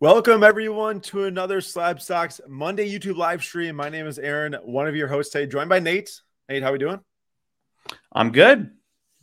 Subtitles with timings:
[0.00, 3.76] Welcome everyone to another Slabstacks Monday YouTube live stream.
[3.76, 6.22] My name is Aaron, one of your hosts today, joined by Nate.
[6.48, 7.00] Nate, how are we doing?
[8.10, 8.70] I'm good.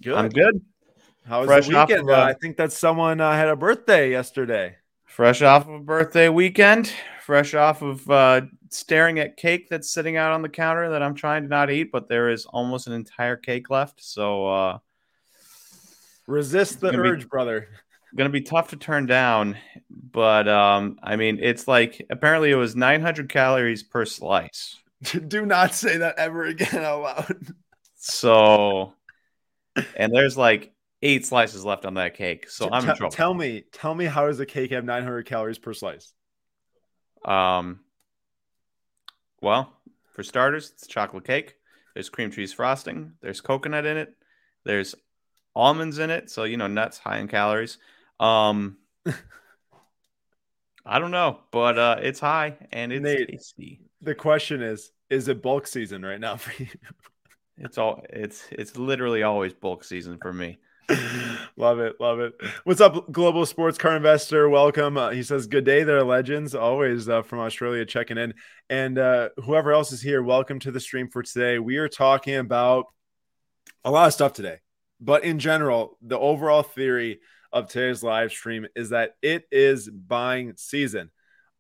[0.04, 0.14] Good.
[0.14, 0.62] I'm good.
[1.26, 2.02] How was Fresh the weekend?
[2.02, 4.76] of, uh, I think that someone uh, had a birthday yesterday.
[5.06, 6.94] Fresh off of a birthday weekend,
[7.26, 11.16] fresh off of uh, staring at cake that's sitting out on the counter that I'm
[11.16, 14.04] trying to not eat, but there is almost an entire cake left.
[14.04, 14.78] So uh
[16.28, 17.28] Resist the Gonna be- urge,
[18.18, 18.30] brother.
[18.30, 19.58] gonna be tough to turn down.
[19.90, 24.78] But um, I mean it's like apparently it was 900 calories per slice.
[25.28, 27.56] Do not say that ever again out loud.
[27.96, 28.94] So
[29.96, 32.50] and there's like eight slices left on that cake.
[32.50, 33.12] So I'm T- in trouble.
[33.12, 36.14] Tell me, tell me, how does a cake have 900 calories per slice?
[37.26, 37.82] Um,
[39.42, 39.72] well,
[40.14, 41.56] for starters, it's chocolate cake.
[41.94, 43.14] There's cream cheese frosting.
[43.22, 44.16] There's coconut in it.
[44.64, 44.96] There's
[45.56, 46.30] almonds in it.
[46.30, 47.78] So, you know, nuts high in calories.
[48.20, 48.78] Um,
[50.86, 53.30] I don't know, but uh, it's high and it's Nate.
[53.30, 53.82] tasty.
[54.02, 56.70] The question is, is it bulk season right now for you?
[57.60, 60.60] It's all it's it's literally always bulk season for me.
[61.58, 62.34] love it, love it.
[62.66, 64.48] What's up, global sports car investor?
[64.48, 64.96] Welcome.
[64.96, 68.36] Uh, he says, "Good day, there, legends." Always uh, from Australia, checking in,
[68.70, 71.58] and uh, whoever else is here, welcome to the stream for today.
[71.58, 72.86] We are talking about
[73.84, 74.60] a lot of stuff today,
[75.02, 80.54] but in general, the overall theory of today's live stream is that it is buying
[80.58, 81.12] season,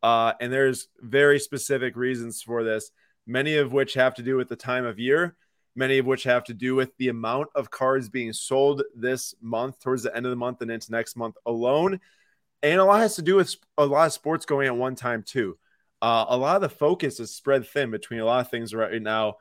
[0.03, 2.91] uh, and there's very specific reasons for this.
[3.25, 5.35] Many of which have to do with the time of year
[5.77, 9.79] many of which have to do with the amount of cards being sold this month
[9.79, 11.99] towards the end of the month and into next month alone.
[12.63, 15.22] And a lot has to do with a lot of sports going at one time
[15.22, 15.55] too.
[16.01, 19.01] Uh, a lot of the focus is spread thin between a lot of things right
[19.01, 19.35] now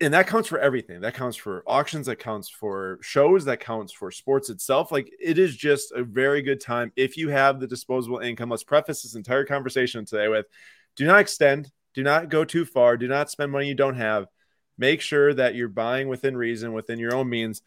[0.00, 3.92] and that counts for everything that counts for auctions that counts for shows that counts
[3.92, 7.66] for sports itself like it is just a very good time if you have the
[7.66, 10.46] disposable income let's preface this entire conversation today with
[10.96, 14.26] do not extend do not go too far do not spend money you don't have
[14.80, 17.62] make sure that you're buying within reason, within your own means.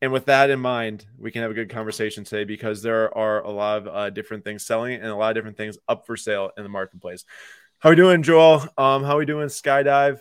[0.00, 3.42] And with that in mind, we can have a good conversation today because there are
[3.42, 6.16] a lot of uh, different things selling and a lot of different things up for
[6.16, 7.24] sale in the marketplace.
[7.80, 8.60] How we doing, Joel?
[8.78, 10.20] Um, how are we doing, Skydive?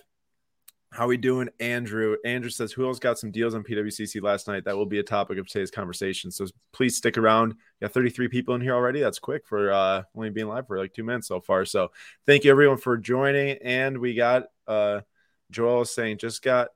[0.95, 2.15] How we doing, Andrew?
[2.23, 5.03] Andrew says, "Who else got some deals on PWCC last night?" That will be a
[5.03, 6.31] topic of today's conversation.
[6.31, 7.49] So please stick around.
[7.53, 9.01] We got 33 people in here already.
[9.01, 11.65] That's quick for uh, only being live for like two minutes so far.
[11.65, 11.91] So
[12.25, 13.57] thank you everyone for joining.
[13.61, 15.01] And we got uh,
[15.51, 16.69] Joel saying just got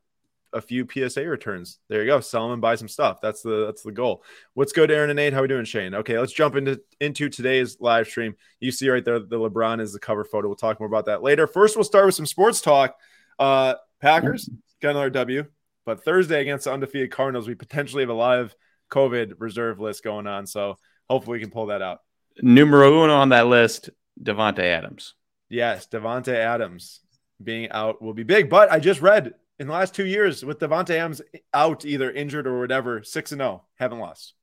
[0.51, 1.79] a few PSA returns.
[1.87, 2.19] There you go.
[2.19, 3.21] Sell them and buy some stuff.
[3.21, 4.25] That's the that's the goal.
[4.53, 5.31] What's good, Aaron and Nate?
[5.31, 5.95] How we doing, Shane?
[5.95, 8.35] Okay, let's jump into into today's live stream.
[8.59, 10.49] You see right there, the LeBron is the cover photo.
[10.49, 11.47] We'll talk more about that later.
[11.47, 12.97] First, we'll start with some sports talk.
[13.37, 14.49] Uh Packers
[14.81, 15.45] got another W,
[15.85, 18.55] but Thursday against the undefeated Cardinals, we potentially have a live
[18.91, 20.47] COVID reserve list going on.
[20.47, 20.77] So
[21.09, 21.99] hopefully we can pull that out.
[22.41, 23.89] Numero uno on that list,
[24.21, 25.15] Davante Adams.
[25.49, 27.01] Yes, Davante Adams
[27.41, 28.49] being out will be big.
[28.49, 31.21] But I just read in the last two years with Davante Adams
[31.53, 34.33] out, either injured or whatever, six and zero, haven't lost.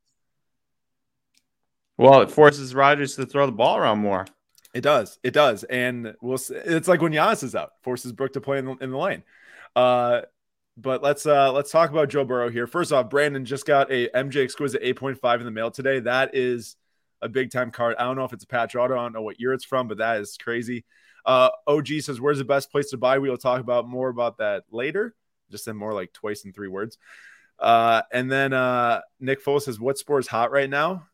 [1.96, 4.26] Well, it forces Rodgers to throw the ball around more.
[4.74, 6.38] It does, it does, and we'll.
[6.50, 9.22] It's like when Giannis is out, forces Brook to play in the, in the lane.
[9.76, 10.22] Uh,
[10.76, 12.66] but let's uh let's talk about Joe Burrow here.
[12.66, 16.00] First off, Brandon just got a MJ exquisite 8.5 in the mail today.
[16.00, 16.76] That is
[17.22, 17.96] a big time card.
[17.98, 18.94] I don't know if it's a patch auto.
[18.94, 20.84] I don't know what year it's from, but that is crazy.
[21.24, 24.38] Uh, OG says, "Where's the best place to buy?" We will talk about more about
[24.38, 25.14] that later.
[25.50, 26.98] Just in more like twice in three words.
[27.58, 31.06] Uh, and then uh, Nick Foles says, "What sport is hot right now?"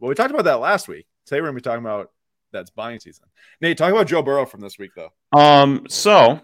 [0.00, 1.06] Well, we talked about that last week.
[1.26, 2.10] Today we're gonna be talking about
[2.50, 3.26] that's buying season.
[3.60, 5.12] Nate, talk about Joe Burrow from this week though.
[5.38, 6.40] Um, so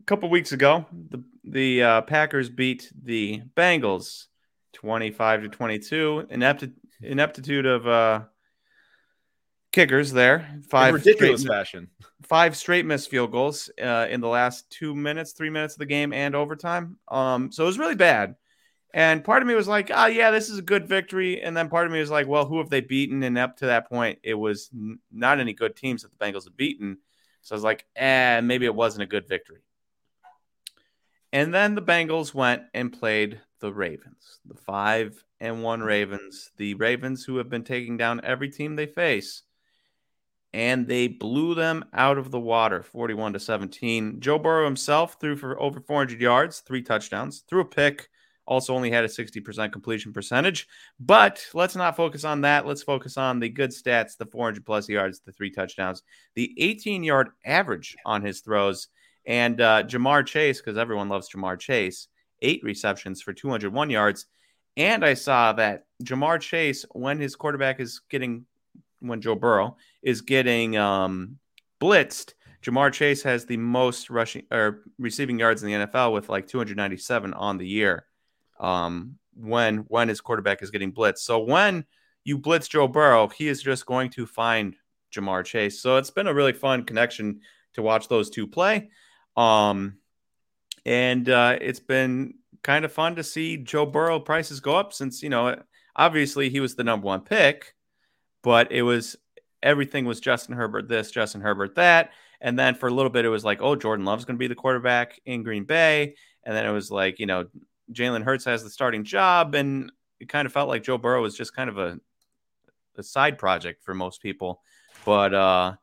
[0.00, 4.26] a couple weeks ago, the the uh, Packers beat the Bengals
[4.72, 6.26] twenty five to twenty two.
[6.30, 6.64] Inept
[7.02, 8.22] ineptitude of uh,
[9.72, 10.48] kickers there.
[10.52, 11.88] In Five ridiculous straight, fashion.
[12.22, 15.86] five straight missed field goals uh, in the last two minutes, three minutes of the
[15.86, 16.96] game, and overtime.
[17.08, 18.36] Um, so it was really bad.
[18.92, 21.68] And part of me was like, "Ah, yeah, this is a good victory." And then
[21.68, 24.18] part of me was like, "Well, who have they beaten?" And up to that point,
[24.24, 26.98] it was n- not any good teams that the Bengals have beaten.
[27.42, 29.60] So I was like, "Eh, maybe it wasn't a good victory."
[31.32, 35.88] And then the Bengals went and played the Ravens, the five and one mm-hmm.
[35.88, 39.42] Ravens, the Ravens who have been taking down every team they face.
[40.52, 44.20] And they blew them out of the water 41 to 17.
[44.20, 48.08] Joe Burrow himself threw for over 400 yards, three touchdowns, threw a pick,
[48.50, 50.66] also only had a 60% completion percentage.
[50.98, 52.66] But let's not focus on that.
[52.66, 56.02] Let's focus on the good stats the 400 plus yards, the three touchdowns,
[56.34, 58.88] the 18 yard average on his throws.
[59.26, 62.08] And uh, Ja'Marr Chase, because everyone loves Ja'Marr Chase,
[62.42, 64.26] eight receptions for 201 yards.
[64.76, 68.46] And I saw that Ja'Marr Chase, when his quarterback is getting
[69.00, 71.38] when Joe Burrow is getting um,
[71.80, 76.46] blitzed, Ja'Marr Chase has the most rushing or receiving yards in the NFL with like
[76.46, 78.04] 297 on the year.
[78.58, 81.84] Um, when when his quarterback is getting blitzed, so when
[82.24, 84.76] you blitz Joe Burrow, he is just going to find
[85.12, 85.80] Jamar Chase.
[85.80, 87.40] So it's been a really fun connection
[87.74, 88.90] to watch those two play.
[89.40, 89.96] Um,
[90.84, 95.22] and uh, it's been kind of fun to see Joe Burrow prices go up since,
[95.22, 95.56] you know,
[95.96, 97.74] obviously he was the number one pick,
[98.42, 99.16] but it was
[99.62, 102.10] everything was Justin Herbert this, Justin Herbert that.
[102.42, 104.46] And then for a little bit, it was like, oh, Jordan Love's going to be
[104.46, 106.16] the quarterback in Green Bay.
[106.44, 107.46] And then it was like, you know,
[107.92, 109.54] Jalen Hurts has the starting job.
[109.54, 109.90] And
[110.20, 111.98] it kind of felt like Joe Burrow was just kind of a,
[112.96, 114.62] a side project for most people.
[115.04, 115.74] But uh,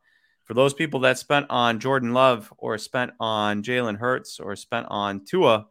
[0.48, 4.86] for those people that spent on Jordan Love or spent on Jalen Hurts or spent
[4.90, 5.66] on Tua,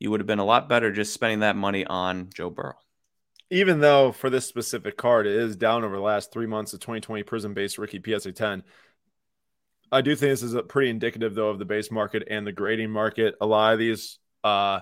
[0.00, 2.74] you would have been a lot better just spending that money on Joe Burrow
[3.50, 6.80] even though for this specific card it is down over the last three months of
[6.80, 8.62] 2020 Prizm based rookie PSA 10,
[9.92, 12.52] I do think this is a pretty indicative though of the base market and the
[12.52, 13.36] grading market.
[13.40, 14.80] A lot of these uh,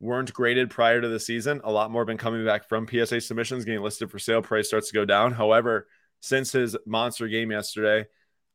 [0.00, 1.60] weren't graded prior to the season.
[1.64, 4.40] A lot more have been coming back from PSA submissions, getting listed for sale.
[4.40, 5.32] Price starts to go down.
[5.32, 5.86] However,
[6.20, 8.06] since his monster game yesterday,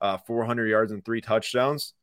[0.02, 1.94] uh, 400 yards and three touchdowns,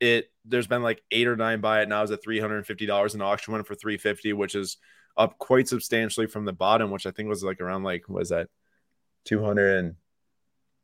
[0.00, 3.52] it there's been like eight or nine by it now is at $350 an auction
[3.52, 4.78] one for 350, which is
[5.16, 8.48] up quite substantially from the bottom, which I think was like around like was that
[9.26, 9.94] 200 and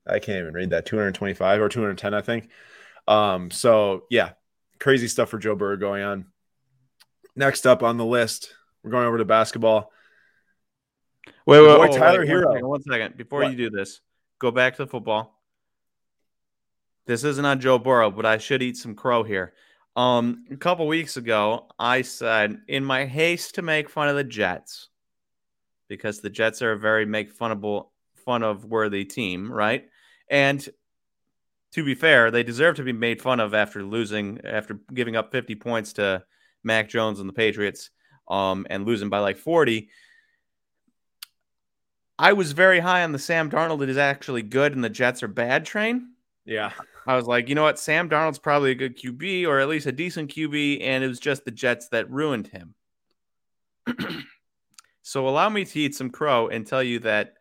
[0.06, 2.50] I can't even read that 225 or 210, I think.
[3.06, 4.32] Um, so yeah,
[4.78, 6.26] crazy stuff for Joe Burrow going on.
[7.37, 8.52] Next up on the list,
[8.82, 9.93] we're going over to basketball.
[11.46, 12.44] Wait, wait, wait Tyler wait, Herro.
[12.44, 13.16] One second, one second.
[13.16, 13.50] Before what?
[13.50, 14.00] you do this,
[14.38, 15.38] go back to football.
[17.08, 19.55] This isn't on Joe Burrow, but I should eat some crow here.
[19.96, 24.22] Um, a couple weeks ago, I said in my haste to make fun of the
[24.22, 24.90] Jets,
[25.88, 27.87] because the Jets are a very make funnable,
[28.26, 29.88] fun of worthy team, right?
[30.31, 30.69] And
[31.72, 35.32] to be fair, they deserve to be made fun of after losing, after giving up
[35.32, 36.22] 50 points to
[36.62, 37.88] Mac Jones and the Patriots,
[38.28, 39.88] um, and losing by like 40.
[42.19, 45.22] I was very high on the Sam Darnold that is actually good and the Jets
[45.22, 46.11] are bad train.
[46.44, 46.72] Yeah.
[47.08, 47.78] I was like, you know what?
[47.78, 51.19] Sam Darnold's probably a good QB or at least a decent QB, and it was
[51.19, 52.75] just the Jets that ruined him.
[55.02, 57.32] so allow me to eat some crow and tell you that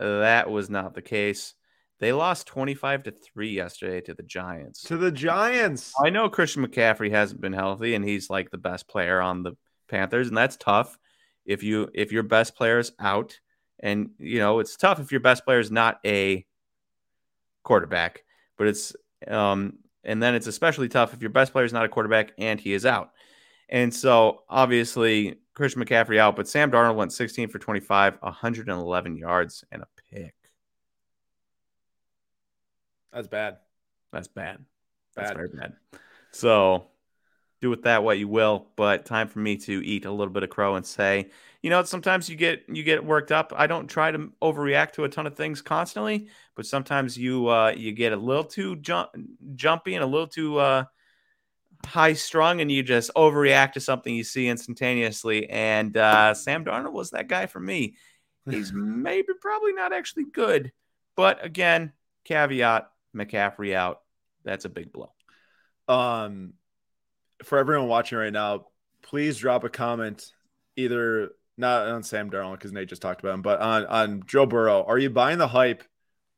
[0.00, 1.52] that was not the case.
[2.00, 4.80] They lost 25 to 3 yesterday to the Giants.
[4.84, 5.92] To the Giants.
[6.02, 9.52] I know Christian McCaffrey hasn't been healthy and he's like the best player on the
[9.90, 10.98] Panthers and that's tough
[11.44, 13.38] if you if your best player is out
[13.78, 16.46] and you know, it's tough if your best player is not a
[17.62, 18.24] quarterback
[18.62, 18.94] but it's
[19.28, 19.74] um,
[20.04, 22.72] and then it's especially tough if your best player is not a quarterback and he
[22.72, 23.10] is out.
[23.68, 29.64] And so obviously Christian McCaffrey out, but Sam Darnold went 16 for 25, 111 yards
[29.70, 30.34] and a pick.
[33.12, 33.58] That's bad.
[34.12, 34.64] That's bad.
[35.14, 35.74] That's very bad.
[36.32, 36.88] So
[37.62, 40.42] do with that what you will, but time for me to eat a little bit
[40.42, 41.30] of crow and say,
[41.62, 43.52] you know, sometimes you get you get worked up.
[43.56, 46.26] I don't try to overreact to a ton of things constantly,
[46.56, 49.10] but sometimes you uh, you get a little too jump,
[49.54, 50.84] jumpy and a little too uh,
[51.86, 55.48] high strung, and you just overreact to something you see instantaneously.
[55.48, 57.94] And uh, Sam Darnold was that guy for me.
[58.50, 60.72] He's maybe probably not actually good,
[61.14, 61.92] but again,
[62.24, 64.00] caveat: McCaffrey out.
[64.42, 65.12] That's a big blow.
[65.86, 66.54] Um,
[67.42, 68.66] for everyone watching right now,
[69.02, 70.32] please drop a comment
[70.76, 74.46] either not on Sam Darnold because Nate just talked about him, but on on Joe
[74.46, 74.84] Burrow.
[74.84, 75.84] Are you buying the hype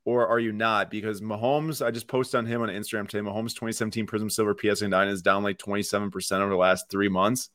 [0.04, 0.90] or are you not?
[0.90, 3.26] Because Mahomes, I just posted on him on Instagram today.
[3.26, 7.50] Mahomes 2017 Prizm Silver PSA 9 is down like 27% over the last three months.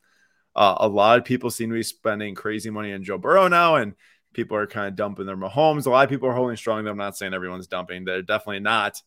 [0.56, 3.76] Uh, a lot of people seem to be spending crazy money on Joe Burrow now,
[3.76, 3.94] and
[4.32, 5.86] people are kind of dumping their Mahomes.
[5.86, 6.86] A lot of people are holding strong.
[6.86, 8.04] I'm not saying everyone's dumping.
[8.04, 9.00] They're definitely not.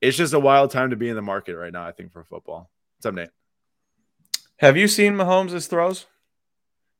[0.00, 2.24] It's just a wild time to be in the market right now, I think, for
[2.24, 2.70] football.
[2.96, 3.39] What's up, Nate?
[4.60, 6.04] Have you seen Mahomes' throws?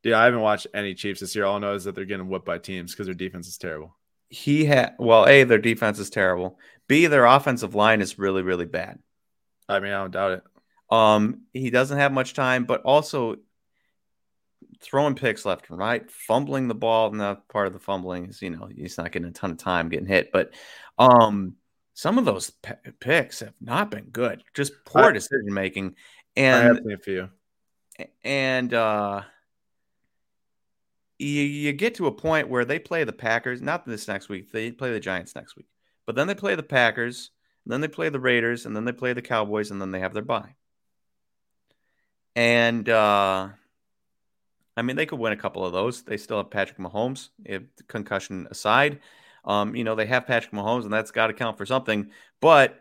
[0.02, 1.44] Yeah, I haven't watched any Chiefs this year.
[1.44, 3.94] All I know is that they're getting whipped by teams because their defense is terrible.
[4.30, 6.58] He had well, a their defense is terrible.
[6.88, 8.98] B their offensive line is really really bad.
[9.68, 10.42] I mean, I don't doubt it.
[10.90, 13.36] Um, he doesn't have much time, but also
[14.80, 17.10] throwing picks left and right, fumbling the ball.
[17.10, 19.58] And that part of the fumbling is, you know, he's not getting a ton of
[19.58, 20.32] time getting hit.
[20.32, 20.54] But
[20.98, 21.56] um,
[21.92, 24.42] some of those p- picks have not been good.
[24.54, 25.96] Just poor decision making.
[26.36, 27.28] And I have a few.
[28.24, 29.22] And uh,
[31.18, 34.52] you, you get to a point where they play the Packers, not this next week,
[34.52, 35.66] they play the Giants next week,
[36.06, 37.30] but then they play the Packers,
[37.66, 40.14] then they play the Raiders, and then they play the Cowboys, and then they have
[40.14, 40.54] their bye.
[42.34, 43.48] And uh,
[44.76, 46.02] I mean, they could win a couple of those.
[46.02, 49.00] They still have Patrick Mahomes, if concussion aside.
[49.44, 52.10] Um, you know, they have Patrick Mahomes, and that's got to count for something.
[52.40, 52.80] But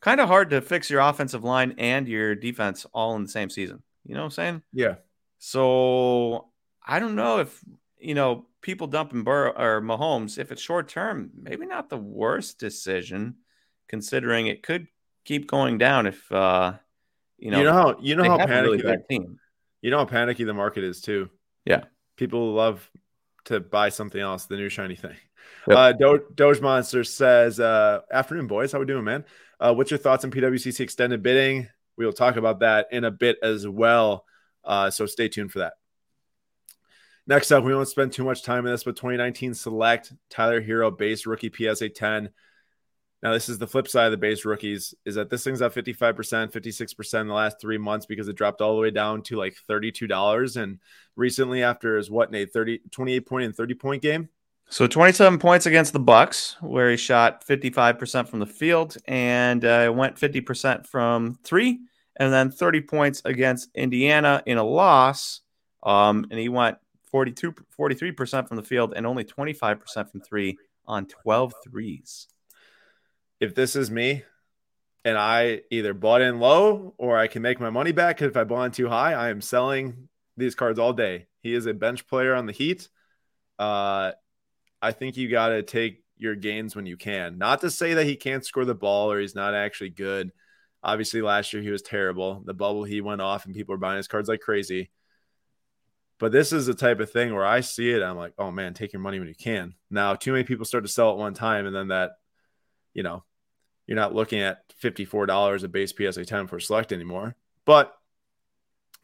[0.00, 3.50] kind of hard to fix your offensive line and your defense all in the same
[3.50, 3.82] season.
[4.08, 4.62] You know what I'm saying?
[4.72, 4.94] Yeah.
[5.38, 6.48] So
[6.84, 7.62] I don't know if
[8.00, 10.38] you know people dumping Burrow or Mahomes.
[10.38, 13.36] If it's short term, maybe not the worst decision,
[13.88, 14.88] considering it could
[15.24, 16.72] keep going down if uh,
[17.38, 17.58] you know.
[17.58, 19.38] You know how you know how panicky really the- team.
[19.82, 21.28] you know how panicky the market is too.
[21.64, 21.84] Yeah.
[22.16, 22.90] People love
[23.44, 25.14] to buy something else, the new shiny thing.
[25.68, 25.76] Yep.
[25.76, 28.72] Uh, Do- Doge Monster says, uh, "Afternoon, boys.
[28.72, 29.24] How we doing, man?
[29.60, 31.68] Uh, what's your thoughts on PWCC extended bidding?
[31.98, 34.24] We will talk about that in a bit as well.
[34.64, 35.74] Uh, so stay tuned for that.
[37.26, 40.96] Next up, we won't spend too much time on this, but 2019 select Tyler Herro
[40.96, 42.30] base rookie PSA 10.
[43.22, 45.74] Now, this is the flip side of the base rookies is that this thing's up
[45.74, 46.14] 55%,
[46.52, 49.56] 56% in the last three months because it dropped all the way down to like
[49.68, 50.56] $32.
[50.56, 50.78] And
[51.16, 54.28] recently, after his what, Nate, 30, 28 point and 30 point game,
[54.70, 59.90] So 27 points against the Bucks, where he shot 55% from the field and uh,
[59.94, 61.80] went 50% from three,
[62.16, 65.40] and then 30 points against Indiana in a loss.
[65.82, 66.76] Um, and he went
[67.10, 72.28] 42, 43% from the field and only 25% from three on 12 threes.
[73.40, 74.24] if this is me
[75.04, 78.44] and I either bought in low or I can make my money back, if I
[78.44, 81.28] bought in too high, I am selling these cards all day.
[81.40, 82.88] He is a bench player on the Heat.
[83.58, 84.12] Uh,
[84.80, 87.38] I think you got to take your gains when you can.
[87.38, 90.32] Not to say that he can't score the ball or he's not actually good.
[90.82, 92.42] Obviously, last year he was terrible.
[92.44, 94.90] The bubble he went off and people are buying his cards like crazy.
[96.18, 98.02] But this is the type of thing where I see it.
[98.02, 99.74] I'm like, oh man, take your money when you can.
[99.90, 102.12] Now, too many people start to sell at one time, and then that,
[102.92, 103.22] you know,
[103.86, 107.36] you're not looking at $54 a base PSA 10 for select anymore.
[107.64, 107.94] But,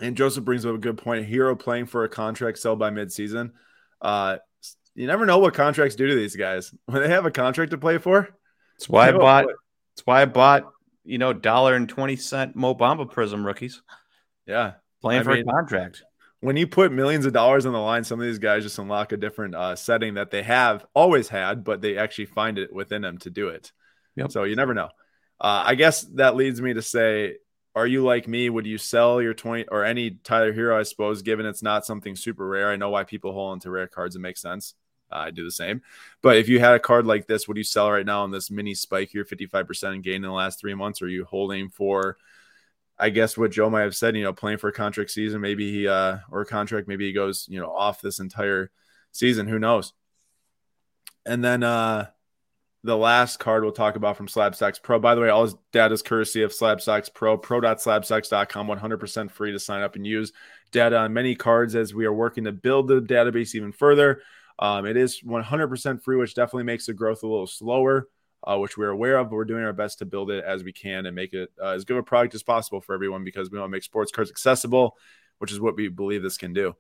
[0.00, 1.20] and Joseph brings up a good point.
[1.20, 3.52] A hero playing for a contract sell by midseason.
[4.00, 4.38] Uh,
[4.94, 7.78] you never know what contracts do to these guys when they have a contract to
[7.78, 8.28] play for.
[8.76, 9.46] That's why I bought.
[9.46, 10.70] That's why I bought.
[11.06, 13.82] You know, dollar and twenty cent Mo Bamba Prizm rookies
[14.46, 14.72] Yeah.
[15.02, 16.02] playing I for mean- a contract.
[16.40, 19.12] When you put millions of dollars on the line, some of these guys just unlock
[19.12, 23.00] a different uh, setting that they have always had, but they actually find it within
[23.00, 23.72] them to do it.
[24.16, 24.30] Yep.
[24.30, 24.90] So you never know.
[25.40, 27.36] Uh, I guess that leads me to say,
[27.74, 28.50] are you like me?
[28.50, 32.14] Would you sell your 20 or any Tyler Herro, I suppose, given it's not something
[32.14, 32.70] super rare?
[32.70, 34.14] I know why people hold into rare cards.
[34.14, 34.74] It makes sense.
[35.14, 35.82] I do the same.
[36.22, 38.50] But if you had a card like this, would you sell right now on this
[38.50, 41.00] mini spike here, 55% gain in the last three months?
[41.00, 42.16] Or are you holding for,
[42.98, 45.40] I guess, what Joe might have said, you know, playing for a contract season?
[45.40, 48.70] Maybe he, uh, or a contract, maybe he goes, you know, off this entire
[49.12, 49.46] season.
[49.46, 49.92] Who knows?
[51.24, 52.08] And then, uh,
[52.84, 54.98] the last card we'll talk about from Slabstacks Pro.
[54.98, 59.58] By the way, all his data is courtesy of Slabstacks Pro, pro.slabstacks.com, 100% free to
[59.58, 60.32] sign up and use
[60.70, 64.20] data on many cards as we are working to build the database even further.
[64.58, 68.08] Um, it is 100% free, which definitely makes the growth a little slower,
[68.44, 70.72] uh, which we're aware of, but we're doing our best to build it as we
[70.72, 73.58] can and make it uh, as good a product as possible for everyone because we
[73.58, 74.96] want to make sports cards accessible,
[75.38, 76.74] which is what we believe this can do.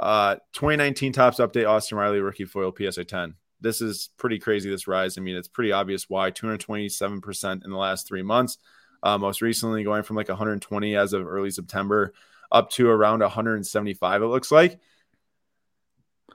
[0.00, 4.86] Uh, 2019 Topps Update Austin Riley Rookie Foil PSA 10 this is pretty crazy this
[4.86, 5.16] rise.
[5.16, 6.30] I mean it's pretty obvious why.
[6.30, 8.58] 227% in the last three months.
[9.02, 12.14] Uh, most recently going from like 120 as of early september
[12.52, 14.78] up to around 175 it looks like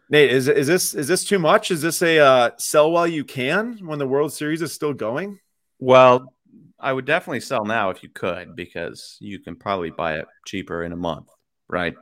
[0.09, 3.23] nate is, is this is this too much is this a uh, sell while you
[3.23, 5.39] can when the world series is still going
[5.79, 6.33] Well,
[6.79, 10.83] I would definitely sell now if you could, because you can probably buy it cheaper
[10.83, 11.29] in a month,
[11.67, 11.95] right?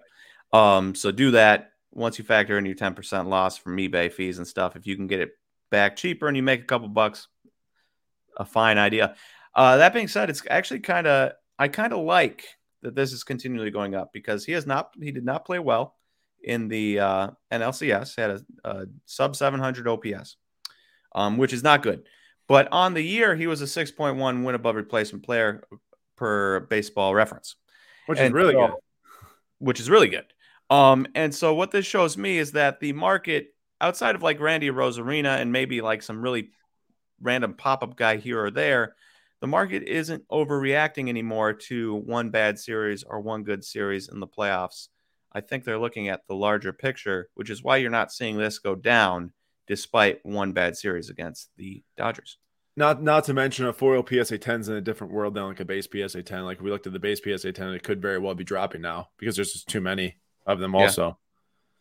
[0.51, 4.47] Um, so do that once you factor in your 10% loss from eBay fees and
[4.47, 4.75] stuff.
[4.75, 5.31] If you can get it
[5.71, 7.27] back cheaper and you make a couple bucks,
[8.37, 9.15] a fine idea.
[9.53, 12.45] Uh, that being said, it's actually kind of I kind of like
[12.81, 15.95] that this is continually going up because he has not he did not play well
[16.45, 18.15] in the uh, NLCS.
[18.15, 20.37] Had a, a sub 700 OPS,
[21.13, 22.03] um, which is not good.
[22.47, 25.63] But on the year, he was a 6.1 win above replacement player
[26.15, 27.55] per baseball reference,
[28.05, 28.75] which is really so- good
[29.59, 30.25] which is really good.
[30.69, 34.69] Um, and so what this shows me is that the market outside of like Randy
[34.69, 36.51] Arozarena and maybe like some really
[37.21, 38.95] random pop-up guy here or there,
[39.41, 44.27] the market isn't overreacting anymore to one bad series or one good series in the
[44.27, 44.87] playoffs.
[45.35, 48.57] I think they're looking at the larger picture, which is why you're not seeing this
[48.57, 49.33] go down
[49.67, 52.37] despite one bad series against the Dodgers.
[52.77, 55.65] Not not to mention a foil PSA 10s in a different world than like a
[55.65, 56.45] base PSA 10.
[56.45, 59.09] Like we looked at the base PSA 10, it could very well be dropping now
[59.17, 60.15] because there's just too many
[60.45, 60.73] of them.
[60.73, 61.17] Also.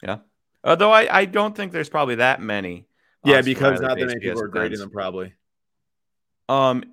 [0.02, 0.10] Yeah.
[0.10, 0.22] Also,
[0.64, 2.88] Although I, I don't think there's probably that many.
[3.24, 4.80] yeah, because not that many people are grading 10s.
[4.80, 4.90] them.
[4.90, 5.34] Probably.
[6.48, 6.84] Um,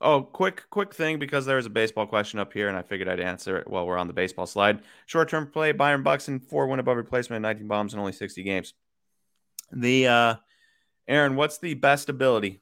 [0.00, 3.08] oh, quick, quick thing because there was a baseball question up here, and I figured
[3.08, 4.80] I'd answer it while we're on the baseball slide.
[5.06, 8.74] Short-term play: Byron Buxton, four win above replacement, 19 bombs in only 60 games.
[9.72, 10.34] The uh,
[11.08, 12.60] Aaron, what's the best ability?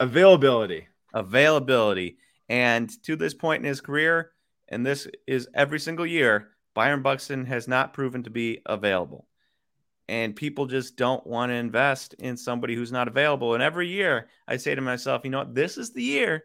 [0.00, 0.88] Availability.
[1.12, 2.18] Availability.
[2.48, 4.32] And to this point in his career,
[4.68, 9.26] and this is every single year, Byron Buxton has not proven to be available.
[10.08, 13.54] And people just don't want to invest in somebody who's not available.
[13.54, 15.54] And every year I say to myself, you know what?
[15.54, 16.44] This is the year.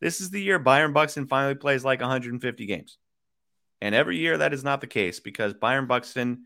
[0.00, 2.98] This is the year Byron Buxton finally plays like 150 games.
[3.80, 6.44] And every year that is not the case because Byron Buxton,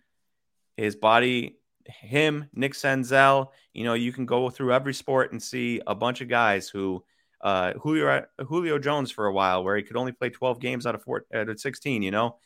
[0.76, 5.80] his body, him, Nick Senzel, you know, you can go through every sport and see
[5.86, 7.04] a bunch of guys who
[7.40, 10.94] uh, Julio Julio Jones for a while, where he could only play 12 games out
[10.94, 12.02] of four, out of 16.
[12.02, 12.36] You know,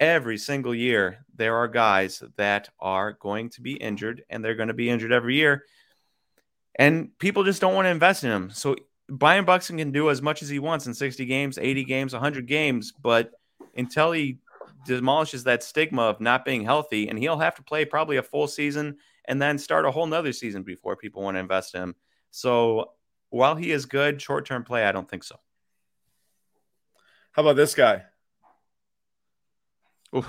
[0.00, 4.68] every single year there are guys that are going to be injured, and they're going
[4.68, 5.64] to be injured every year,
[6.76, 8.50] and people just don't want to invest in them.
[8.50, 8.76] So
[9.08, 12.46] Byron Buxton can do as much as he wants in 60 games, 80 games, 100
[12.46, 13.32] games, but
[13.76, 14.38] until he
[14.86, 18.46] demolishes that stigma of not being healthy, and he'll have to play probably a full
[18.46, 21.94] season and then start a whole nother season before people want to invest in him.
[22.30, 22.92] So
[23.30, 25.36] while he is good, short term play, I don't think so.
[27.32, 28.04] How about this guy?
[30.16, 30.26] Oof.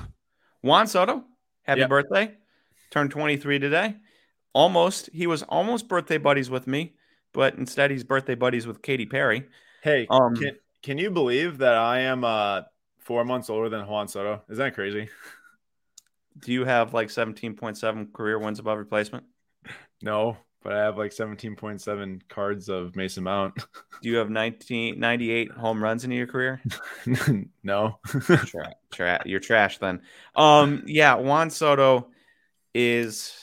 [0.62, 1.24] Juan Soto,
[1.64, 1.90] happy yep.
[1.90, 2.36] birthday.
[2.92, 3.96] Turned 23 today.
[4.54, 5.10] Almost.
[5.14, 6.96] He was almost birthday buddies with me,
[7.34, 9.48] but instead he's birthday buddies with Katy Perry.
[9.82, 12.64] Hey, um, can, can you believe that I am uh,
[13.00, 14.42] four months older than Juan Soto?
[14.50, 15.10] Is that crazy?
[16.40, 19.26] Do you have like 17.7 career wins above replacement?
[20.02, 23.56] No, but I have like 17.7 cards of Mason Mount.
[24.02, 26.62] Do you have 19, 98 home runs in your career?
[27.64, 28.00] no.
[28.46, 30.02] tra- tra- you're trash then.
[30.36, 32.08] Um, yeah, Juan Soto
[32.74, 33.34] is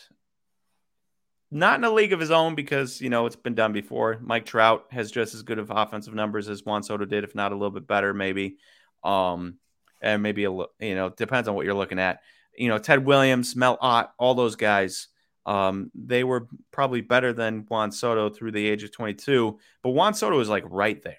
[1.51, 4.19] not in a league of his own because, you know, it's been done before.
[4.21, 7.53] Mike Trout has just as good of offensive numbers as Juan Soto did, if not
[7.53, 8.59] a little bit better, maybe.
[9.03, 9.57] Um,
[10.03, 12.21] and maybe a little, you know, depends on what you're looking at.
[12.59, 15.09] You know, Ted Williams, Mel Ott, all those guys–
[15.47, 20.13] um, they were probably better than Juan Soto through the age of 22, but Juan
[20.13, 21.17] Soto is like right there.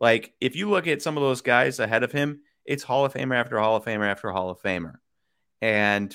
[0.00, 3.12] Like if you look at some of those guys ahead of him, it's Hall of
[3.12, 4.94] Famer after Hall of Famer after Hall of Famer.
[5.60, 6.14] And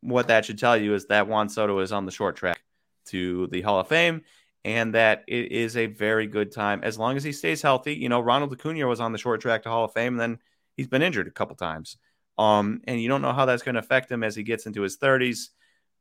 [0.00, 2.62] what that should tell you is that Juan Soto is on the short track
[3.06, 4.22] to the Hall of Fame
[4.64, 7.94] and that it is a very good time as long as he stays healthy.
[7.94, 10.38] You know, Ronald Acuna was on the short track to Hall of Fame, and then
[10.76, 11.96] he's been injured a couple times.
[12.36, 14.82] Um, and you don't know how that's going to affect him as he gets into
[14.82, 15.48] his 30s.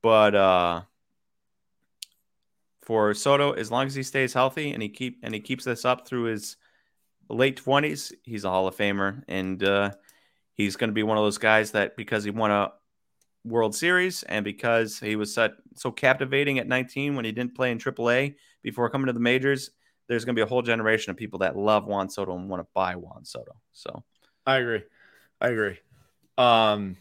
[0.01, 0.81] But uh,
[2.83, 5.85] for Soto, as long as he stays healthy and he keep and he keeps this
[5.85, 6.57] up through his
[7.29, 9.91] late twenties, he's a Hall of Famer, and uh,
[10.53, 12.71] he's going to be one of those guys that because he won a
[13.47, 17.71] World Series and because he was so, so captivating at 19 when he didn't play
[17.71, 19.71] in AAA before coming to the majors,
[20.07, 22.61] there's going to be a whole generation of people that love Juan Soto and want
[22.61, 23.53] to buy Juan Soto.
[23.71, 24.03] So
[24.45, 24.83] I agree.
[25.39, 25.79] I agree.
[26.37, 26.97] Um,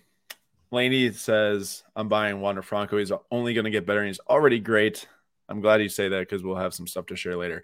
[0.70, 2.98] Laney says, I'm buying Wander Franco.
[2.98, 5.06] He's only going to get better and he's already great.
[5.48, 7.62] I'm glad you say that because we'll have some stuff to share later.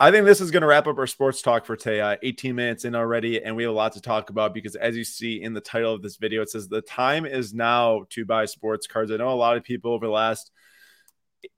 [0.00, 2.00] I think this is going to wrap up our sports talk for today.
[2.00, 4.96] Uh, 18 minutes in already, and we have a lot to talk about because, as
[4.96, 8.24] you see in the title of this video, it says the time is now to
[8.24, 9.12] buy sports cards.
[9.12, 10.50] I know a lot of people over the last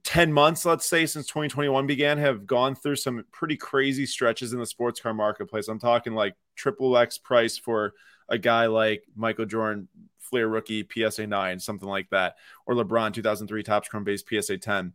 [0.03, 4.59] 10 months, let's say, since 2021 began, have gone through some pretty crazy stretches in
[4.59, 5.67] the sports car marketplace.
[5.67, 7.93] I'm talking like triple X price for
[8.31, 13.61] a guy like Michael Jordan, Flair rookie, PSA 9, something like that, or LeBron 2003
[13.61, 14.93] Topps Chrome base PSA 10.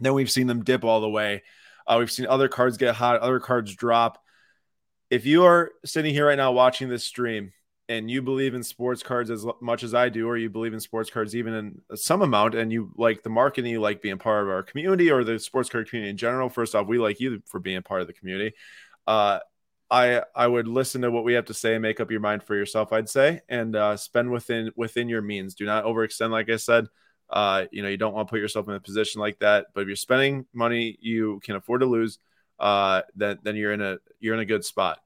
[0.00, 1.44] Then we've seen them dip all the way.
[1.86, 4.22] Uh, we've seen other cards get hot, other cards drop.
[5.08, 7.52] If you are sitting here right now watching this stream
[7.88, 10.80] and you believe in sports cards as much as I do, or you believe in
[10.80, 14.18] sports cards even in some amount, and you like the market and you like being
[14.18, 17.20] part of our community or the sports card community in general, first off, we like
[17.20, 18.54] you for being part of the community.
[19.06, 19.38] Uh,
[19.90, 22.42] I I would listen to what we have to say and make up your mind
[22.42, 22.92] for yourself.
[22.92, 25.54] I'd say and uh, spend within within your means.
[25.54, 26.30] Do not overextend.
[26.30, 26.86] Like I said,
[27.30, 29.66] uh, you know you don't want to put yourself in a position like that.
[29.74, 32.18] But if you're spending money you can afford to lose,
[32.58, 34.98] uh, then then you're in a you're in a good spot.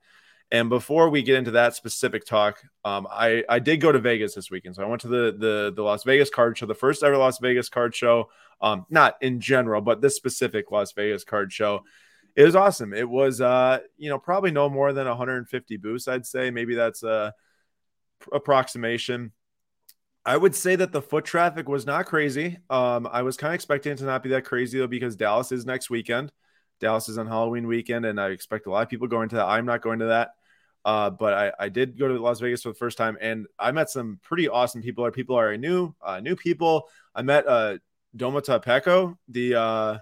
[0.51, 4.35] And before we get into that specific talk, um, I I did go to Vegas
[4.35, 4.75] this weekend.
[4.75, 7.39] So I went to the the the Las Vegas card show, the first ever Las
[7.39, 8.31] Vegas card show.
[8.61, 11.83] Um, not in general, but this specific Las Vegas card show
[12.35, 12.95] it was awesome.
[12.95, 16.51] It was, uh, you know, probably no more than 150 booths, I'd say.
[16.51, 17.35] Maybe that's a
[18.33, 19.33] approximation.
[20.25, 22.59] I would say that the foot traffic was not crazy.
[22.71, 25.53] Um, I was kind of expecting it to not be that crazy though, because Dallas
[25.53, 26.33] is next weekend.
[26.81, 29.47] Dallas is on Halloween weekend, and I expect a lot of people going to that.
[29.47, 30.31] I'm not going to that.
[30.85, 33.71] Uh, but I, I did go to Las Vegas for the first time, and I
[33.71, 35.05] met some pretty awesome people.
[35.05, 36.89] Are people are new, uh, new people.
[37.15, 37.79] I met uh,
[38.17, 39.99] Domata Peko, the uh,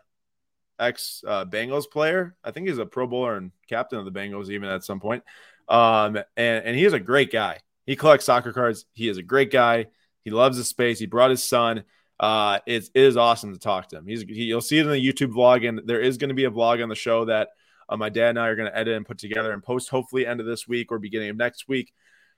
[0.81, 2.35] ex uh, Bengals player.
[2.43, 5.23] I think he's a Pro Bowler and captain of the Bengals even at some point.
[5.69, 7.59] Um, and and he is a great guy.
[7.87, 8.87] He collects soccer cards.
[8.95, 9.87] He is a great guy.
[10.25, 10.99] He loves the space.
[10.99, 11.85] He brought his son.
[12.19, 14.07] Uh, it is awesome to talk to him.
[14.07, 16.45] He's he, you'll see it in the YouTube vlog, and there is going to be
[16.45, 17.49] a vlog on the show that
[17.89, 20.27] uh, my dad and I are going to edit and put together and post hopefully
[20.27, 21.93] end of this week or beginning of next week.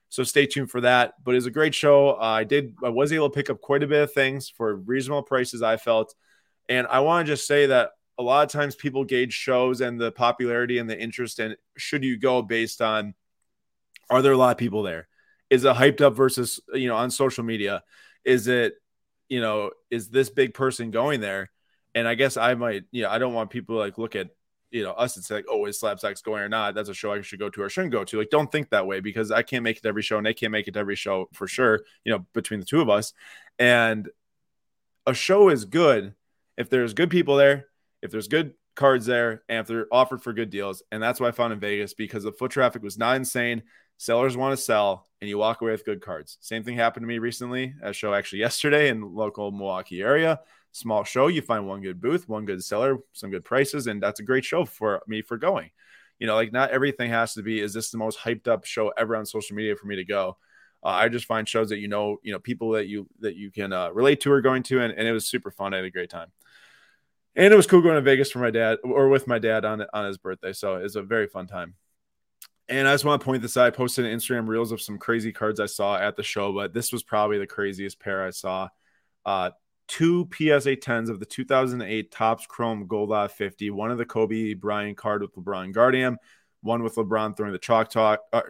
[0.09, 1.15] So stay tuned for that.
[1.25, 2.11] But it's a great show.
[2.11, 4.77] Uh, I did I was able to pick up quite a bit of things for
[4.77, 5.63] reasonable prices.
[5.63, 6.15] I felt,
[6.69, 10.01] and I want to just say that a lot of times people gauge shows and
[10.01, 13.15] the popularity and the interest and should you go based on
[14.11, 15.09] are there a lot of people there?
[15.49, 17.83] Is it hyped up versus you know on social media?
[18.25, 18.75] Is it
[19.29, 21.51] you know is this big person going there?
[21.95, 24.31] And I guess I might you know I don't want people like look at
[24.73, 27.13] you know us and say like oh is slabstacks going or not that's a show
[27.13, 29.43] i should go to or shouldn't go to like don't think that way because i
[29.43, 32.13] can't make it every show and they can't make it every show for sure you
[32.13, 33.13] know between the two of us
[33.59, 34.09] and
[35.07, 36.15] a show is good
[36.57, 37.67] if there's good people there
[38.03, 40.83] if there's good cards there and if they're offered for good deals.
[40.91, 43.63] And that's what I found in Vegas because the foot traffic was not insane.
[43.97, 46.39] Sellers want to sell and you walk away with good cards.
[46.41, 50.41] Same thing happened to me recently at a show actually yesterday in local Milwaukee area.
[50.73, 54.21] Small show, you find one good booth, one good seller, some good prices, and that's
[54.21, 55.71] a great show for me for going.
[56.19, 58.93] You know, like not everything has to be is this the most hyped up show
[58.97, 60.39] ever on social media for me to go.
[60.83, 63.51] Uh, I just find shows that you know, you know, people that you that you
[63.51, 65.75] can uh, relate to are going to, and, and it was super fun.
[65.75, 66.33] I had a great time
[67.35, 69.85] and it was cool going to Vegas for my dad or with my dad on
[69.93, 70.53] on his birthday.
[70.53, 71.75] So it's a very fun time.
[72.69, 73.67] And I just want to point this out.
[73.67, 76.73] I posted an Instagram reels of some crazy cards I saw at the show, but
[76.73, 78.69] this was probably the craziest pair I saw.
[79.27, 79.51] Uh,
[79.89, 84.55] two PSA 10s of the 2008 Topps Chrome Gold Out 50, one of the Kobe
[84.55, 86.19] Bryant card with LeBron Guardian,
[86.63, 88.43] one with LeBron throwing the chalk talk, uh,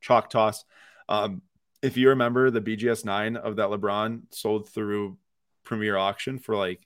[0.00, 0.64] chalk toss.
[1.08, 1.42] Um,
[1.82, 5.16] if you remember, the BGS 9 of that LeBron sold through
[5.64, 6.85] Premier Auction for like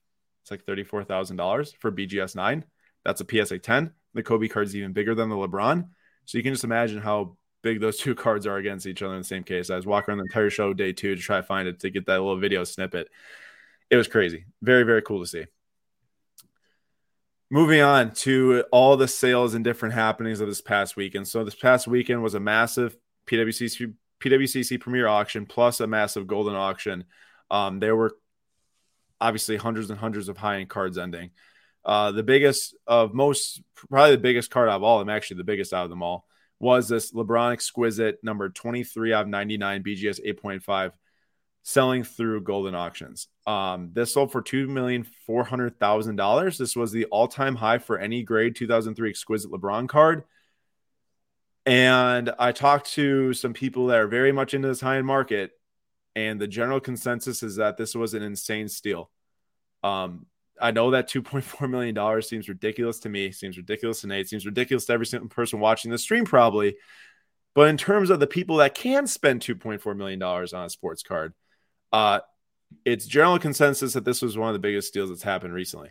[0.50, 2.64] it's like $34,000 for BGS 9.
[3.04, 3.92] That's a PSA 10.
[4.14, 5.88] The Kobe card's even bigger than the LeBron.
[6.24, 9.20] So you can just imagine how big those two cards are against each other in
[9.20, 9.70] the same case.
[9.70, 11.90] I was walking around the entire show day two to try to find it to
[11.90, 13.08] get that little video snippet.
[13.90, 14.44] It was crazy.
[14.62, 15.44] Very, very cool to see.
[17.50, 21.26] Moving on to all the sales and different happenings of this past weekend.
[21.26, 26.54] So this past weekend was a massive PWCC PWCC Premier auction plus a massive Goldin
[26.54, 27.04] auction.
[27.50, 28.12] Um, there were
[29.20, 31.30] obviously hundreds and hundreds of high end cards ending.
[31.84, 35.38] Uh, the biggest of most, probably the biggest card out of all of them, actually
[35.38, 36.26] the biggest out of them all,
[36.58, 40.92] was this LeBron Exquisite number 23 out of 99 BGS 8.5
[41.62, 43.28] selling through Goldin auctions.
[43.46, 46.58] Um, this sold for $2,400,000.
[46.58, 50.24] This was the all time high for any grade 2003 Exquisite LeBron card.
[51.66, 55.50] And I talked to some people that are very much into this high end market,
[56.14, 59.10] and the general consensus is that this was an insane steal.
[59.82, 60.26] Um,
[60.60, 64.84] I know that $2.4 million seems ridiculous to me, seems ridiculous to Nate, seems ridiculous
[64.86, 66.76] to every single person watching the stream, probably.
[67.54, 71.32] But in terms of the people that can spend $2.4 million on a sports card,
[71.92, 72.20] uh,
[72.84, 75.90] it's general consensus that this was one of the biggest steals that's happened recently.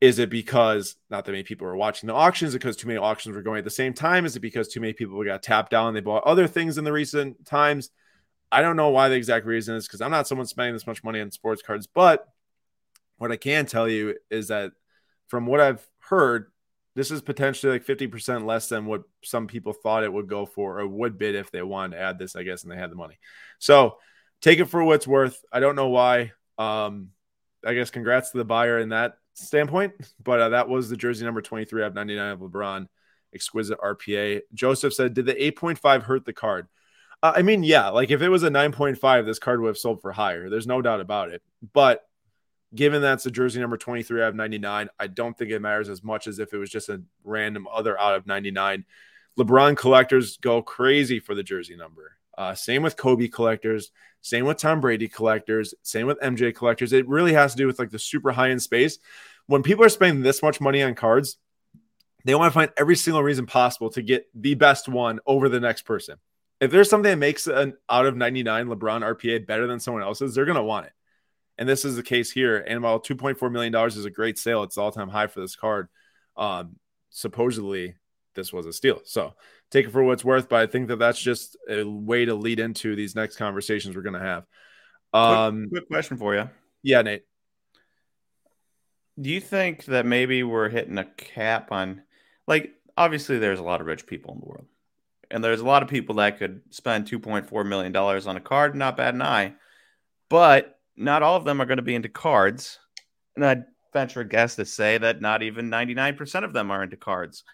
[0.00, 2.52] Is it because not that many people were watching the auctions?
[2.52, 4.26] because too many auctions were going at the same time?
[4.26, 6.84] Is it because too many people got tapped down and they bought other things in
[6.84, 7.90] the recent times?
[8.50, 11.02] I don't know why the exact reason is because I'm not someone spending this much
[11.02, 11.86] money on sports cards.
[11.86, 12.26] But
[13.18, 14.72] what I can tell you is that
[15.28, 16.50] from what I've heard,
[16.94, 20.80] this is potentially like 50% less than what some people thought it would go for
[20.80, 22.96] or would bid if they wanted to add this, I guess, and they had the
[22.96, 23.18] money.
[23.58, 23.98] So
[24.40, 25.38] take it for what it's worth.
[25.52, 26.32] I don't know why.
[26.56, 27.10] Um,
[27.64, 31.24] I guess congrats to the buyer in that standpoint, but uh, that was the jersey
[31.24, 32.86] number 23 of 99 of LeBron,
[33.34, 34.40] exquisite RPA.
[34.54, 36.68] Joseph said, Did the 8.5 hurt the card?
[37.22, 40.02] Uh, I mean, yeah, like if it was a 9.5, this card would have sold
[40.02, 40.50] for higher.
[40.50, 41.42] There's no doubt about it.
[41.72, 42.06] But
[42.74, 46.04] given that's a jersey number 23 out of 99, I don't think it matters as
[46.04, 48.84] much as if it was just a random other out of 99.
[49.38, 52.12] LeBron collectors go crazy for the jersey number.
[52.36, 56.92] Uh, same with Kobe collectors, same with Tom Brady collectors, same with MJ collectors.
[56.92, 58.98] It really has to do with like the super high end space.
[59.46, 61.38] When people are spending this much money on cards,
[62.24, 65.60] they want to find every single reason possible to get the best one over the
[65.60, 66.16] next person
[66.60, 70.34] if there's something that makes an out of 99 LeBron RPA better than someone else's,
[70.34, 70.92] they're going to want it.
[71.58, 72.58] And this is the case here.
[72.58, 75.88] And while $2.4 million is a great sale, it's all time high for this card.
[76.36, 76.76] Um,
[77.10, 77.94] supposedly,
[78.34, 79.00] this was a steal.
[79.04, 79.34] So
[79.70, 80.48] take it for what it's worth.
[80.48, 84.02] But I think that that's just a way to lead into these next conversations we're
[84.02, 84.44] going to have.
[85.12, 86.50] Um, quick, quick question for you.
[86.82, 87.22] Yeah, Nate.
[89.18, 92.02] Do you think that maybe we're hitting a cap on,
[92.46, 94.66] like, obviously, there's a lot of rich people in the world
[95.30, 98.96] and there's a lot of people that could spend $2.4 million on a card, not
[98.96, 99.54] bad an eye.
[100.28, 102.78] But not all of them are going to be into cards.
[103.34, 106.96] And I'd venture a guess to say that not even 99% of them are into
[106.96, 107.44] cards.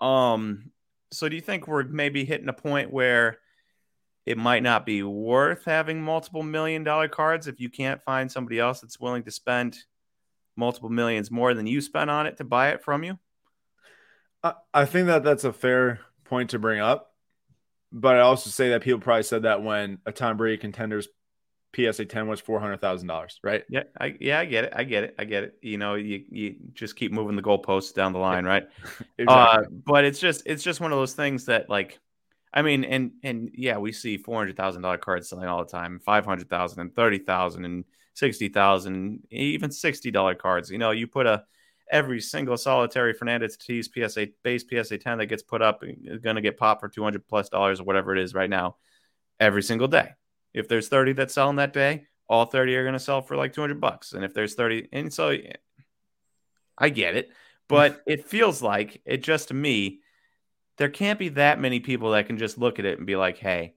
[0.00, 0.70] Um,
[1.10, 3.38] so do you think we're maybe hitting a point where
[4.24, 8.58] it might not be worth having multiple million dollar cards if you can't find somebody
[8.58, 9.78] else that's willing to spend
[10.56, 13.18] multiple millions more than you spent on it to buy it from you.
[14.42, 17.11] I, I think that that's a fair point to bring up,
[17.92, 21.08] but I also say that people probably said that when a Tom Brady contenders
[21.74, 23.64] PSA 10 was $400,000, right?
[23.68, 24.72] Yeah, I yeah, I get it.
[24.76, 25.14] I get it.
[25.18, 25.58] I get it.
[25.62, 28.64] You know, you you just keep moving the goalposts down the line, right?
[29.18, 29.66] exactly.
[29.66, 31.98] Uh, but it's just it's just one of those things that like
[32.52, 35.70] I mean, and and yeah, we see four hundred thousand dollar cards selling all the
[35.70, 40.70] time, five hundred thousand and thirty thousand and sixty thousand, even sixty dollar cards.
[40.70, 41.44] You know, you put a
[41.92, 46.20] every single solitary Fernando Tatis PSA base PSA ten that gets put up uh, is
[46.20, 48.76] going to get popped for two hundred plus dollars or whatever it is right now,
[49.38, 50.10] every single day.
[50.52, 53.36] If there's thirty that sell in that day, all thirty are going to sell for
[53.36, 54.12] like two hundred bucks.
[54.12, 55.52] And if there's thirty, and so eh,
[56.76, 57.30] I get it,
[57.68, 60.00] but it feels like it just to me
[60.78, 63.38] there can't be that many people that can just look at it and be like,
[63.38, 63.74] hey,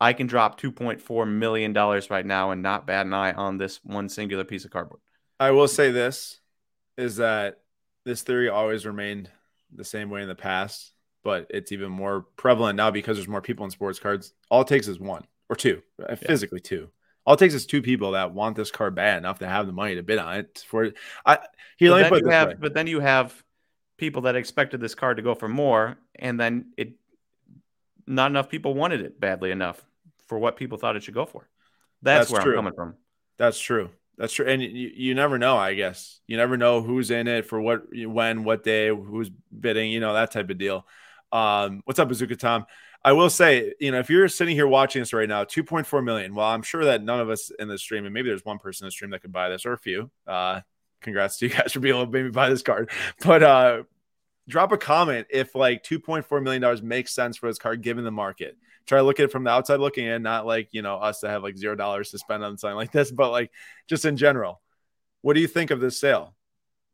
[0.00, 4.08] I can drop $2.4 million right now and not bat an eye on this one
[4.08, 5.00] singular piece of cardboard.
[5.38, 6.40] I will say this
[6.96, 7.60] is that
[8.04, 9.30] this theory always remained
[9.74, 13.40] the same way in the past, but it's even more prevalent now because there's more
[13.40, 14.32] people in sports cards.
[14.50, 16.14] All it takes is one or two, uh, yeah.
[16.14, 16.90] physically two.
[17.24, 19.72] All it takes is two people that want this card bad enough to have the
[19.72, 20.64] money to bid on it.
[20.66, 20.92] For
[21.24, 21.38] I
[21.76, 23.44] here, but, then you have, but then you have
[23.96, 26.94] people that expected this card to go for more, and then it
[28.06, 29.80] not enough people wanted it badly enough
[30.26, 31.48] for what people thought it should go for.
[32.02, 32.52] That's, That's where true.
[32.52, 32.94] I'm coming from.
[33.38, 33.90] That's true.
[34.18, 34.46] That's true.
[34.46, 36.20] And you, you never know, I guess.
[36.26, 40.12] You never know who's in it for what, when, what day, who's bidding, you know,
[40.14, 40.86] that type of deal.
[41.32, 42.66] Um, what's up, Bazooka Tom?
[43.04, 46.34] I will say, you know, if you're sitting here watching this right now, 2.4 million.
[46.34, 48.84] Well, I'm sure that none of us in the stream, and maybe there's one person
[48.84, 50.10] in the stream that could buy this or a few.
[50.26, 50.60] Uh,
[51.00, 52.90] congrats to you guys for being able to maybe buy this card.
[53.24, 53.82] But uh,
[54.48, 58.10] drop a comment if like 2.4 million dollars makes sense for this card given the
[58.12, 58.56] market.
[58.86, 61.20] Try to look at it from the outside looking in, not like you know us
[61.20, 63.50] to have like zero dollars to spend on something like this, but like
[63.88, 64.60] just in general.
[65.20, 66.34] What do you think of this sale?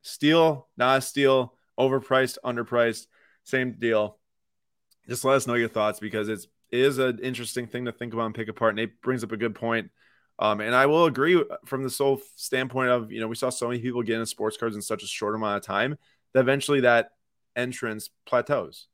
[0.02, 3.06] Steal, not steal, overpriced, underpriced,
[3.44, 4.18] same deal.
[5.08, 8.12] Just let us know your thoughts because it's it is an interesting thing to think
[8.12, 8.74] about and pick apart.
[8.74, 9.90] Nate brings up a good point.
[10.38, 13.68] Um, and I will agree from the sole standpoint of, you know, we saw so
[13.68, 15.98] many people get into sports cards in such a short amount of time
[16.32, 17.10] that eventually that
[17.56, 18.86] entrance plateaus.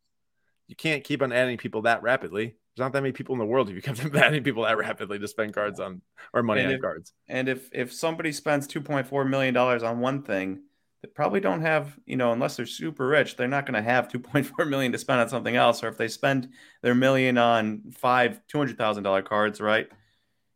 [0.68, 2.57] You can't keep on adding people that rapidly.
[2.74, 5.18] There's not that many people in the world who become that many people that rapidly
[5.18, 7.12] to spend cards on or money and on if, cards.
[7.28, 10.62] And if if somebody spends 2.4 million dollars on one thing,
[11.02, 14.08] they probably don't have, you know, unless they're super rich, they're not going to have
[14.12, 15.82] 2.4 million to spend on something else.
[15.84, 16.48] Or if they spend
[16.82, 19.88] their million on five two hundred thousand dollar cards, right?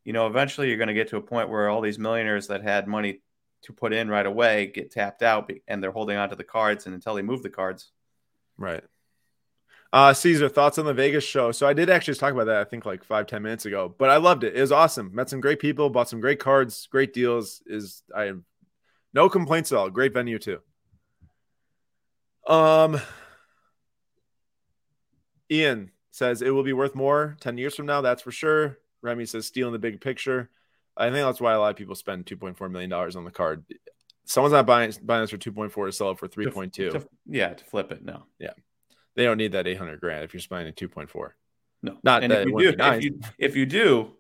[0.09, 2.62] you know, eventually you're going to get to a point where all these millionaires that
[2.62, 3.20] had money
[3.61, 6.87] to put in right away get tapped out and they're holding on to the cards
[6.87, 7.90] and until they move the cards.
[8.57, 8.83] Right.
[9.92, 11.51] Uh, Caesar, thoughts on the Vegas show?
[11.51, 14.11] So I did actually talk about that, I think like five, 10 minutes ago, but
[14.11, 14.55] I loved it.
[14.55, 15.14] It was awesome.
[15.14, 17.62] Met some great people, bought some great cards, great deals.
[17.66, 18.40] Is I have
[19.14, 19.88] no complaints at all.
[19.88, 20.61] Great venue too.
[22.46, 23.01] Um,
[25.51, 28.01] Ian says it will be worth more 10 years from now.
[28.01, 28.79] That's for sure.
[29.03, 30.51] Remy says stealing the big picture.
[30.96, 33.24] I think that's why a lot of people spend two point four million dollars on
[33.24, 33.64] the card.
[34.24, 36.72] Someone's not buying buying this for two point four to sell it for three point
[36.72, 36.90] two.
[37.27, 38.05] Yeah, to flip it.
[38.05, 38.24] No.
[38.40, 38.55] Yeah,
[39.18, 41.37] they don't need that eight hundred grand if you're spending two point four.
[41.83, 44.12] No, not and that if you, do, if you, if you do,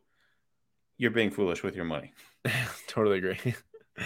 [0.96, 2.12] you're being foolish with your money.
[2.88, 3.54] totally agree.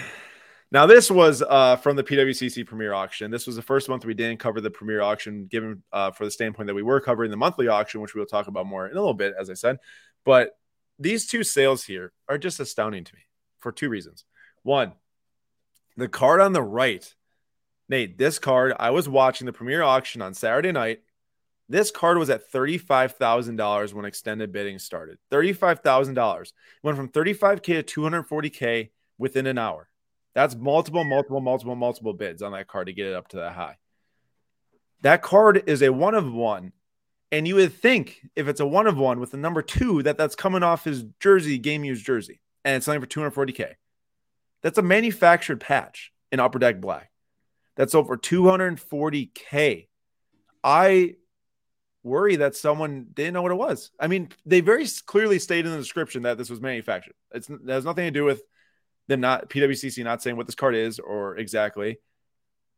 [0.72, 3.30] Now, this was uh, from the PWCC Premier Auction.
[3.30, 6.30] This was the first month we didn't cover the Premier Auction, given uh, for the
[6.30, 8.94] standpoint that we were covering the monthly auction, which we'll talk about more in a
[8.94, 9.76] little bit, as I said.
[10.24, 10.56] But
[10.98, 13.20] these two sales here are just astounding to me
[13.58, 14.24] for two reasons.
[14.62, 14.92] One,
[15.98, 17.06] the card on the right,
[17.92, 21.02] Nate, this card, I was watching the premier auction on Saturday night.
[21.68, 25.18] This card was at $35,000 when extended bidding started.
[25.30, 26.52] $35,000
[26.82, 29.90] went from 35K to 240K within an hour.
[30.34, 33.52] That's multiple, multiple, multiple, multiple bids on that card to get it up to that
[33.52, 33.76] high.
[35.02, 36.72] That card is a one of one
[37.30, 40.16] and you would think if it's a one of one with the number two, that
[40.16, 43.74] that's coming off his jersey, game used jersey, and it's selling for 240K.
[44.62, 47.11] That's a manufactured patch in Upper Deck Black.
[47.76, 49.88] That's over 240K.
[50.62, 51.14] I
[52.02, 53.90] worry that someone didn't know what it was.
[53.98, 57.14] I mean, they very clearly stated in the description that this was manufactured.
[57.32, 58.42] It's, it has nothing to do with
[59.08, 61.98] them not, PWCC not saying what this card is or exactly.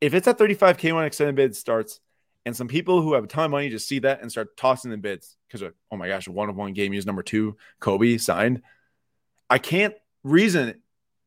[0.00, 2.00] If it's at 35K when extended bid starts,
[2.46, 4.92] and some people who have a ton of money just see that and start tossing
[4.92, 8.60] in bids because, oh my gosh, one of one game use number two, Kobe signed.
[9.48, 10.80] I can't reason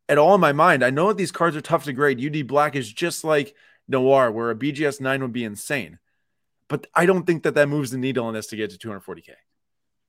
[0.10, 0.84] at all in my mind.
[0.84, 2.24] I know that these cards are tough to grade.
[2.24, 3.56] UD Black is just like
[3.88, 6.00] Noir, where a BGS 9 would be insane.
[6.70, 9.32] But I don't think that that moves the needle on this to get to 240K.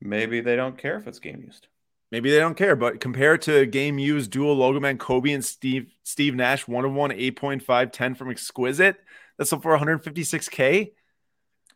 [0.00, 1.68] Maybe they don't care if it's game used.
[2.10, 5.92] Maybe they don't care, but compared to game used dual logo man Kobe and Steve
[6.04, 8.96] Steve Nash, one of one, 8.5, 10 from Exquisite.
[9.36, 10.92] That's up for 156k.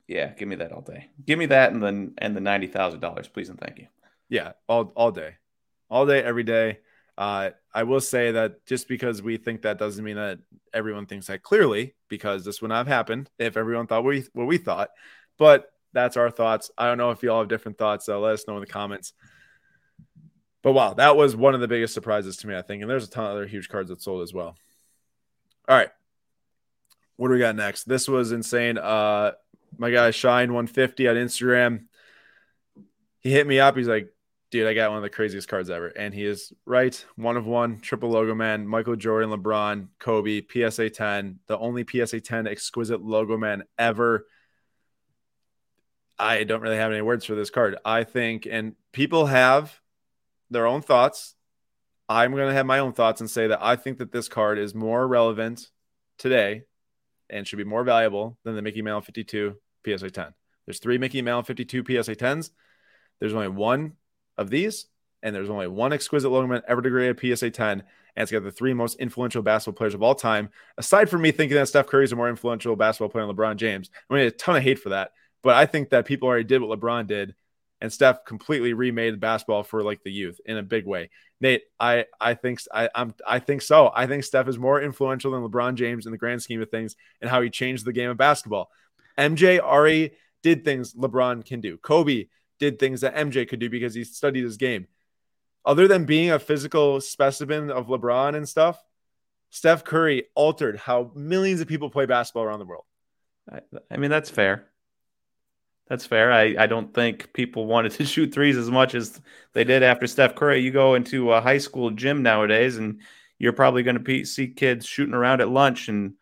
[0.09, 1.11] Yeah, give me that all day.
[1.25, 3.89] Give me that and then and the ninety thousand dollars, please and thank you.
[4.29, 5.37] Yeah, all all day,
[5.91, 6.79] all day, every day.
[7.17, 10.39] Uh, I will say that just because we think that doesn't mean that
[10.73, 14.47] everyone thinks that clearly, because this would not have happened if everyone thought we what
[14.47, 14.91] we thought.
[15.39, 16.71] But that's our thoughts.
[16.77, 18.07] I don't know if you all have different thoughts.
[18.07, 19.13] So let us know in the comments.
[20.63, 22.83] But wow, that was one of the biggest surprises to me, I think.
[22.83, 24.57] And there's a ton of other huge cards that sold as well.
[25.69, 25.91] All right.
[27.17, 27.85] What do we got next?
[27.85, 28.79] This was insane.
[28.79, 29.33] Uh
[29.79, 31.85] my guy Shine 150 on Instagram.
[33.21, 33.77] He hit me up.
[33.77, 34.13] He's like,
[34.53, 35.89] dude, I got one of the craziest cards ever.
[35.89, 37.05] And he is right.
[37.17, 42.21] One of one, triple logo man, Michael Jordan, LeBron, Kobe, PSA 10, the only PSA
[42.21, 44.27] 10 exquisite logo man ever.
[46.19, 47.79] I don't really have any words for this card.
[47.85, 49.81] I think, and people have
[50.51, 51.35] their own thoughts.
[52.09, 54.59] I'm going to have my own thoughts and say that I think that this card
[54.59, 55.71] is more relevant
[56.19, 56.65] today
[57.31, 60.35] and should be more valuable than the Mickey Mantle 52 PSA 10.
[60.67, 62.51] There's three Mickey Mantle 52 PSA 10s.
[63.19, 63.95] There's only one
[64.39, 64.87] of these,
[65.23, 68.75] and there's only one exquisite Logan ever degraded PSA 10, and it's got the three
[68.75, 70.51] most influential basketball players of all time.
[70.79, 73.57] Aside from me thinking that Steph Curry is a more influential basketball player than LeBron
[73.57, 75.13] James, I mean, a ton of hate for that.
[75.43, 77.35] But I think that people already did what LeBron did
[77.83, 81.11] and Steph completely remade basketball for like the youth in a big way.
[81.41, 83.91] Nate, I I think I I'm I think so.
[83.93, 86.95] I think Steph is more influential than LeBron James in the grand scheme of things
[87.21, 88.71] and how he changed the game of basketball.
[89.19, 90.13] MJ already
[90.45, 91.77] did things LeBron can do.
[91.77, 92.27] Kobe
[92.63, 94.87] did things that MJ could do because he studied his game.
[95.65, 98.81] Other than being a physical specimen of LeBron and stuff,
[99.51, 102.85] Steph Curry altered how millions of people play basketball around the world.
[103.53, 103.59] I,
[103.91, 104.69] I mean, that's fair.
[105.89, 106.33] That's fair.
[106.33, 109.21] I, I don't think people wanted to shoot threes as much as
[109.55, 110.61] they did after Steph Curry.
[110.61, 113.01] You go into a high school gym nowadays, and
[113.41, 116.15] you're probably going to see kids shooting around at lunch, and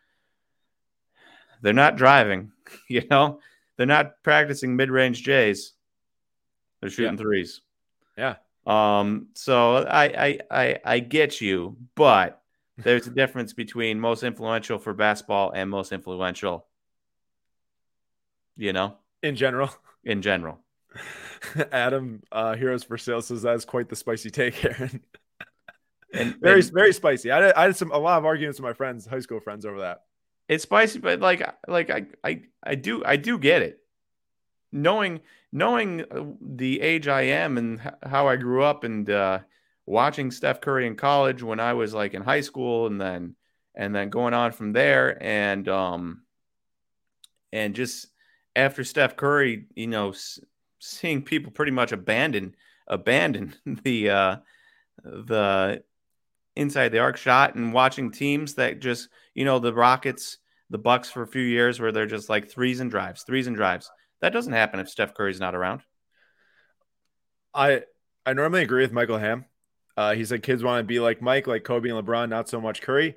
[1.60, 2.52] they're not driving.
[2.88, 3.40] You know,
[3.76, 5.72] they're not practicing mid-range J's.
[6.80, 7.22] They're shooting yeah.
[7.22, 7.60] threes.
[8.16, 8.34] Yeah.
[8.66, 9.28] Um.
[9.34, 12.42] So I, I I I get you, but
[12.78, 16.66] there's a difference between most influential for basketball and most influential.
[18.56, 19.70] You know in general.
[20.02, 20.60] In general.
[21.72, 25.02] Adam, uh, Heroes for Sale says that's quite the spicy take, Aaron.
[26.14, 27.30] and very, and, very spicy.
[27.30, 29.80] I, I had some a lot of arguments with my friends, high school friends, over
[29.80, 30.04] that.
[30.48, 33.80] It's spicy, but like, like I, I, I do, I do get it.
[34.72, 35.20] Knowing,
[35.52, 39.40] knowing uh, the age I am and how I grew up, and uh,
[39.86, 43.34] watching Steph Curry in college when I was like in high school, and then,
[43.74, 46.22] and then going on from there, and um,
[47.52, 48.06] and just
[48.54, 50.12] after Steph Curry, you know,
[50.78, 52.54] seeing people pretty much abandon
[52.90, 53.54] abandon
[53.84, 54.36] the uh,
[55.02, 55.82] the
[56.56, 61.10] inside the arc shot and watching teams that just you know the Rockets, the Bucks
[61.10, 63.90] for a few years where they're just like threes and drives, threes and drives.
[64.20, 65.82] That doesn't happen if Steph Curry's not around.
[67.54, 67.82] I
[68.24, 69.46] I normally agree with Michael Ham.
[69.96, 72.60] Uh, he said kids want to be like Mike, like Kobe and LeBron, not so
[72.60, 73.16] much Curry.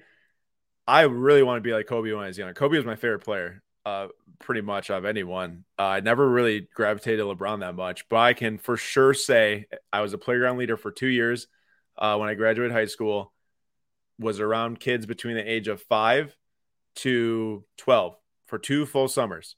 [0.88, 2.54] I really want to be like Kobe when I was younger.
[2.54, 4.08] Kobe was my favorite player uh,
[4.40, 5.66] pretty much of anyone.
[5.78, 10.02] Uh, I never really gravitated LeBron that much, but I can for sure say I
[10.02, 11.48] was a playground leader for two years
[11.98, 13.32] uh, when I graduated high school.
[14.20, 16.36] Was around kids between the age of five
[16.98, 19.56] to twelve for two full summers.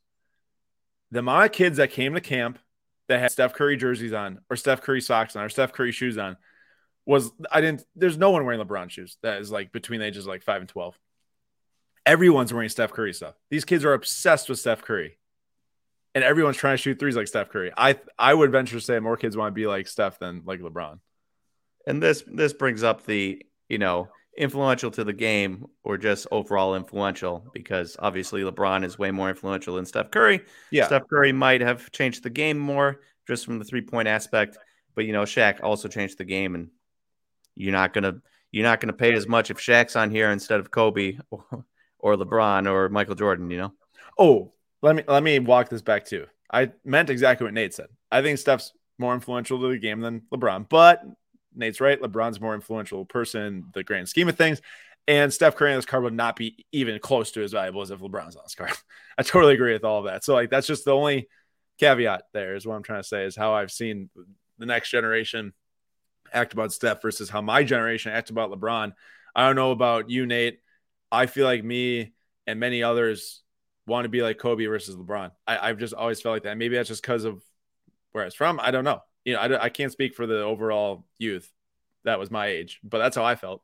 [1.16, 2.60] The amount of kids that came to camp
[3.08, 6.18] that had Steph Curry jerseys on, or Steph Curry socks on, or Steph Curry shoes
[6.18, 6.36] on,
[7.06, 7.86] was I didn't.
[7.96, 10.60] There's no one wearing LeBron shoes that is like between the ages of like five
[10.60, 11.00] and twelve.
[12.06, 13.34] Everyone's wearing Steph Curry stuff.
[13.50, 15.18] These kids are obsessed with Steph Curry.
[16.14, 17.72] And everyone's trying to shoot threes like Steph Curry.
[17.78, 20.60] I I would venture to say more kids want to be like Steph than like
[20.60, 21.00] LeBron.
[21.88, 26.76] And this this brings up the, you know, influential to the game or just overall
[26.76, 30.42] influential because obviously LeBron is way more influential than Steph Curry.
[30.72, 30.88] Yeah.
[30.88, 34.58] Steph Curry might have changed the game more just from the three point aspect,
[34.94, 36.70] but you know, Shaq also changed the game and
[37.56, 38.16] you're not gonna
[38.52, 41.18] you're not gonna pay as much if Shaq's on here instead of Kobe
[42.00, 43.74] or LeBron or Michael Jordan, you know?
[44.18, 46.26] Oh, let me let me walk this back too.
[46.52, 47.88] I meant exactly what Nate said.
[48.12, 51.04] I think Steph's more influential to the game than LeBron, but
[51.56, 52.02] Nate's right.
[52.02, 54.62] LeBron's more influential person the grand scheme of things.
[55.08, 57.92] And Steph Curry on this card would not be even close to as valuable as
[57.92, 58.72] if LeBron's on this card.
[59.18, 60.24] I totally agree with all of that.
[60.24, 61.30] So, like, that's just the only
[61.78, 64.10] caveat there is what I'm trying to say is how I've seen
[64.58, 65.54] the next generation
[66.34, 68.94] act about Steph versus how my generation act about LeBron.
[69.36, 70.60] I don't know about you, Nate.
[71.12, 72.14] I feel like me
[72.48, 73.44] and many others
[73.86, 75.32] want to be like Kobe versus LeBron.
[75.46, 76.58] I, have just always felt like that.
[76.58, 77.44] Maybe that's just because of
[78.12, 78.60] where I was from.
[78.62, 79.02] I don't know.
[79.26, 81.52] You know, I, I can't speak for the overall youth
[82.06, 83.62] that was my age, but that's how I felt.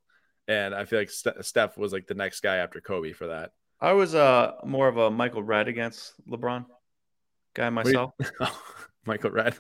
[0.48, 3.52] And I feel like Steph was like the next guy after Kobe for that.
[3.80, 6.66] I was uh more of a Michael Redd against LeBron
[7.54, 8.12] guy myself.
[9.06, 9.58] Michael Redd.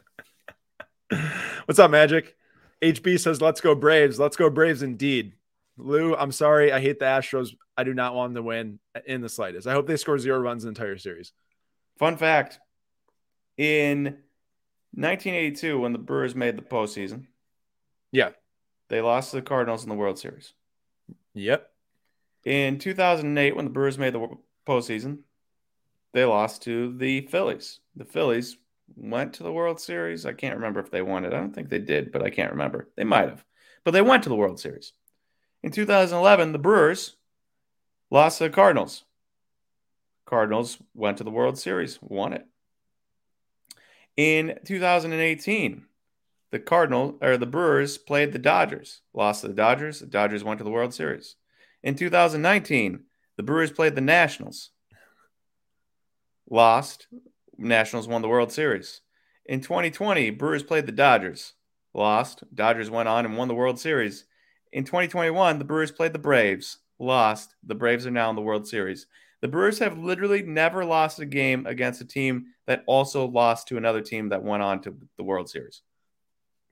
[1.65, 2.35] What's up, Magic?
[2.81, 4.19] HB says, "Let's go Braves.
[4.19, 5.33] Let's go Braves indeed."
[5.77, 6.71] Lou, I'm sorry.
[6.71, 7.55] I hate the Astros.
[7.77, 9.65] I do not want them to win in the slightest.
[9.65, 11.31] I hope they score zero runs the entire series.
[11.97, 12.59] Fun fact:
[13.57, 14.17] In
[14.93, 17.27] 1982, when the Brewers made the postseason,
[18.11, 18.31] yeah,
[18.89, 20.53] they lost to the Cardinals in the World Series.
[21.33, 21.69] Yep.
[22.43, 24.27] In 2008, when the Brewers made the
[24.67, 25.19] postseason,
[26.13, 27.79] they lost to the Phillies.
[27.95, 28.57] The Phillies
[28.95, 30.25] went to the World Series.
[30.25, 31.33] I can't remember if they won it.
[31.33, 32.89] I don't think they did, but I can't remember.
[32.97, 33.45] They might have.
[33.83, 34.93] But they went to the World Series.
[35.63, 37.15] In 2011, the Brewers
[38.09, 39.05] lost to the Cardinals.
[40.25, 42.45] Cardinals went to the World Series, won it.
[44.17, 45.85] In 2018,
[46.51, 49.99] the Cardinal or the Brewers played the Dodgers, lost to the Dodgers.
[49.99, 51.35] The Dodgers went to the World Series.
[51.81, 53.05] In 2019,
[53.37, 54.71] the Brewers played the Nationals,
[56.49, 57.07] lost.
[57.57, 59.01] Nationals won the World Series.
[59.45, 61.53] In 2020, Brewers played the Dodgers,
[61.93, 62.43] lost.
[62.53, 64.25] Dodgers went on and won the World Series.
[64.73, 67.55] In 2021, the Brewers played the Braves, lost.
[67.63, 69.07] The Braves are now in the World Series.
[69.41, 73.77] The Brewers have literally never lost a game against a team that also lost to
[73.77, 75.81] another team that went on to the World Series.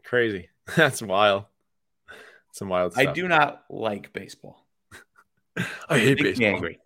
[0.04, 0.50] Crazy.
[0.76, 1.46] That's wild.
[2.52, 3.08] Some wild stuff.
[3.08, 4.66] I do not like baseball.
[5.90, 6.48] I hate baseball.
[6.48, 6.80] angry.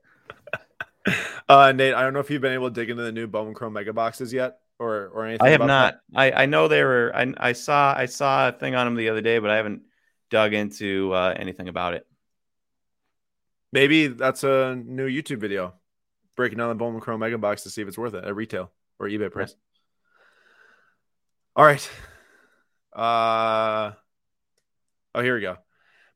[1.49, 3.53] uh, Nate, I don't know if you've been able to dig into the new Bowman
[3.53, 5.47] Chrome mega boxes yet or or anything.
[5.47, 5.99] I have not.
[6.15, 9.09] I, I know they were I, I saw I saw a thing on them the
[9.09, 9.83] other day, but I haven't
[10.29, 12.07] dug into uh, anything about it.
[13.73, 15.73] Maybe that's a new YouTube video
[16.35, 18.71] breaking down the Bowman Chrome mega box to see if it's worth it at retail
[18.99, 19.55] or eBay price.
[21.57, 21.61] Yeah.
[21.61, 21.89] All right.
[22.95, 23.93] Uh,
[25.15, 25.57] oh, here we go.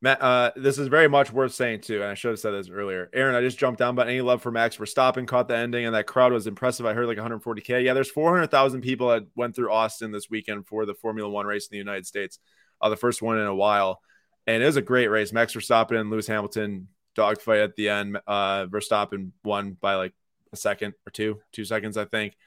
[0.04, 2.70] Matt, uh, this is very much worth saying too, and I should have said this
[2.70, 3.10] earlier.
[3.12, 5.96] Aaron, I just jumped down, but any love for Max Verstappen caught the ending, and
[5.96, 6.86] that crowd was impressive.
[6.86, 7.84] I heard like 140k.
[7.84, 11.66] Yeah, there's 400,000 people that went through Austin this weekend for the Formula One race
[11.66, 12.38] in the United States,
[12.80, 14.00] uh, the first one in a while,
[14.46, 15.34] and it was a great race.
[15.34, 18.18] Max Verstappen and Lewis Hamilton dogfight at the end.
[18.26, 20.14] Uh, Verstappen won by like
[20.54, 22.38] a second or two, two seconds, I think.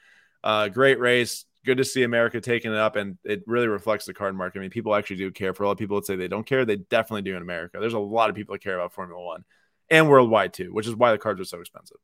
[0.43, 4.13] Uh, great race good to see America taking it up, and it really reflects the
[4.13, 4.59] card market.
[4.59, 5.53] I mean, people actually do care.
[5.53, 7.77] For a lot of people that say they don't care, they definitely do in America.
[7.79, 9.43] There's a lot of people that care about Formula One
[9.89, 11.97] and worldwide too, which is why the cards are so expensive.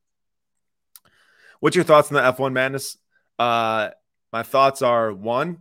[1.60, 2.98] What's your thoughts on the F1 madness?
[3.40, 3.90] Uh,
[4.32, 5.60] my thoughts are one,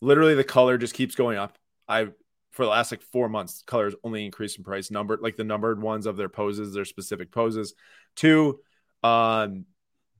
[0.00, 1.58] literally the color just keeps going up.
[1.86, 2.08] I
[2.54, 4.88] for the last like four months, colors only increase in price.
[4.88, 7.74] Number like the numbered ones of their poses, their specific poses.
[8.14, 8.60] Two,
[9.02, 9.66] um,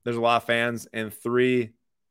[0.03, 1.71] there's a lot of fans, and three,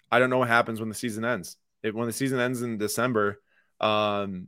[0.10, 1.58] I don't know what happens when the season ends.
[1.84, 3.42] If, when the season ends in December,
[3.82, 4.48] um,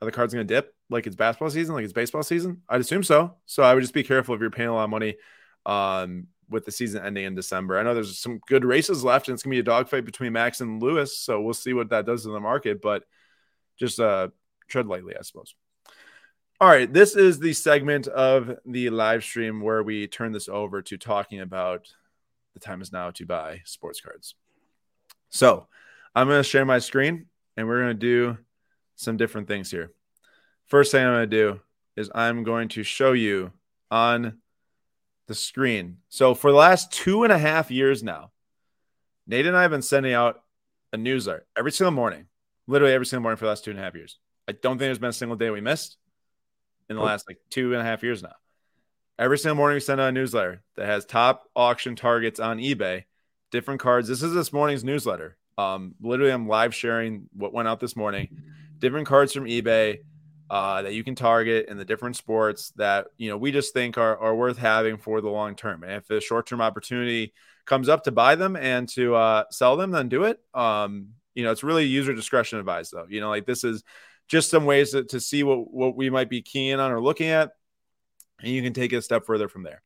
[0.00, 2.62] are the cards going to dip like it's basketball season, like it's baseball season?
[2.68, 3.34] I'd assume so.
[3.44, 5.16] So I would just be careful if you're paying a lot of money
[5.66, 7.76] um, with the season ending in December.
[7.76, 10.32] I know there's some good races left, and it's going to be a dogfight between
[10.32, 11.18] Max and Lewis.
[11.18, 13.02] So we'll see what that does to the market, but
[13.78, 14.28] just uh,
[14.68, 15.54] tread lightly, I suppose.
[16.60, 20.80] All right, this is the segment of the live stream where we turn this over
[20.82, 21.92] to talking about
[22.54, 24.34] the time is now to buy sports cards.
[25.28, 25.66] So
[26.14, 28.38] I'm going to share my screen and we're going to do
[28.94, 29.92] some different things here.
[30.64, 31.60] First thing I'm going to do
[31.96, 33.52] is I'm going to show you
[33.90, 34.38] on
[35.26, 35.98] the screen.
[36.08, 38.30] So for the last two and a half years now,
[39.26, 40.42] Nate and I have been sending out
[40.92, 42.26] a newsletter every single morning,
[42.66, 44.18] literally every single morning for the last two and a half years.
[44.48, 45.96] I don't think there's been a single day we missed
[46.88, 48.34] in the last like two and a half years now.
[49.18, 53.04] Every single morning we send out a newsletter that has top auction targets on eBay
[53.50, 54.08] different cards.
[54.08, 55.36] This is this morning's newsletter.
[55.58, 58.28] Um, literally, I'm live sharing what went out this morning.
[58.78, 60.00] Different cards from eBay
[60.50, 63.96] uh, that you can target in the different sports that you know we just think
[63.98, 65.82] are, are worth having for the long term.
[65.82, 67.32] And if a short term opportunity
[67.64, 70.38] comes up to buy them and to uh, sell them, then do it.
[70.54, 73.06] Um, you know, it's really user discretion advised, though.
[73.08, 73.82] You know, like this is
[74.28, 77.28] just some ways to, to see what what we might be keying on or looking
[77.28, 77.52] at,
[78.40, 79.82] and you can take it a step further from there.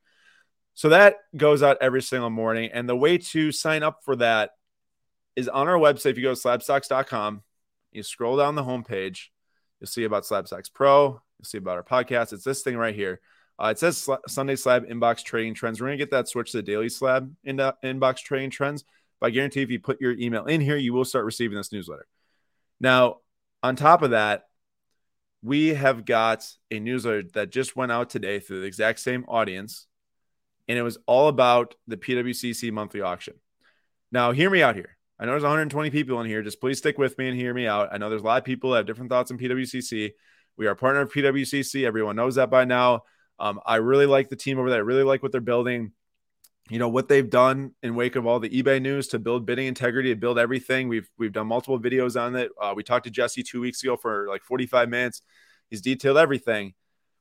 [0.74, 2.70] So that goes out every single morning.
[2.72, 4.52] And the way to sign up for that
[5.36, 6.12] is on our website.
[6.12, 7.42] If you go to slabstocks.com,
[7.92, 9.26] you scroll down the homepage,
[9.80, 12.32] you'll see about Slabstocks Pro, you'll see about our podcast.
[12.32, 13.20] It's this thing right here.
[13.62, 15.80] Uh, it says Sl- Sunday Slab Inbox Trading Trends.
[15.80, 18.84] We're going to get that switch to the Daily Slab in- Inbox Trading Trends.
[19.20, 21.72] But I guarantee if you put your email in here, you will start receiving this
[21.72, 22.06] newsletter.
[22.80, 23.18] Now,
[23.62, 24.44] on top of that,
[25.42, 29.86] we have got a newsletter that just went out today through the exact same audience
[30.70, 33.34] and it was all about the PWCC monthly auction.
[34.12, 34.96] Now, hear me out here.
[35.18, 36.42] I know there's 120 people in here.
[36.42, 37.88] Just please stick with me and hear me out.
[37.90, 40.12] I know there's a lot of people that have different thoughts on PWCC.
[40.56, 41.84] We are a partner of PWCC.
[41.84, 43.02] Everyone knows that by now.
[43.40, 44.78] Um, I really like the team over there.
[44.78, 45.90] I really like what they're building.
[46.68, 49.66] You know what they've done in wake of all the eBay news to build bidding
[49.66, 50.88] integrity, to build everything.
[50.88, 52.52] We've we've done multiple videos on it.
[52.60, 55.22] Uh, we talked to Jesse two weeks ago for like 45 minutes.
[55.68, 56.74] He's detailed everything.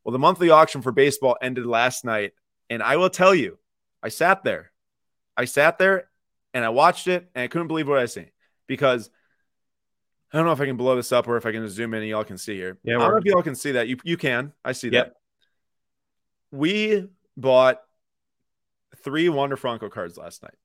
[0.04, 2.34] Well, the monthly auction for baseball ended last night,
[2.70, 3.58] and I will tell you,
[4.04, 4.72] I sat there,
[5.36, 6.10] I sat there,
[6.54, 8.30] and I watched it, and I couldn't believe what I seen
[8.68, 9.10] because
[10.32, 12.02] I don't know if I can blow this up or if I can zoom in
[12.02, 12.78] and y'all can see here.
[12.84, 13.88] Yeah, I don't know if y'all can see that.
[13.88, 14.54] You you can.
[14.64, 15.08] I see yep.
[15.08, 15.14] that.
[16.52, 17.82] We bought
[18.96, 20.56] three Wander Franco cards last night.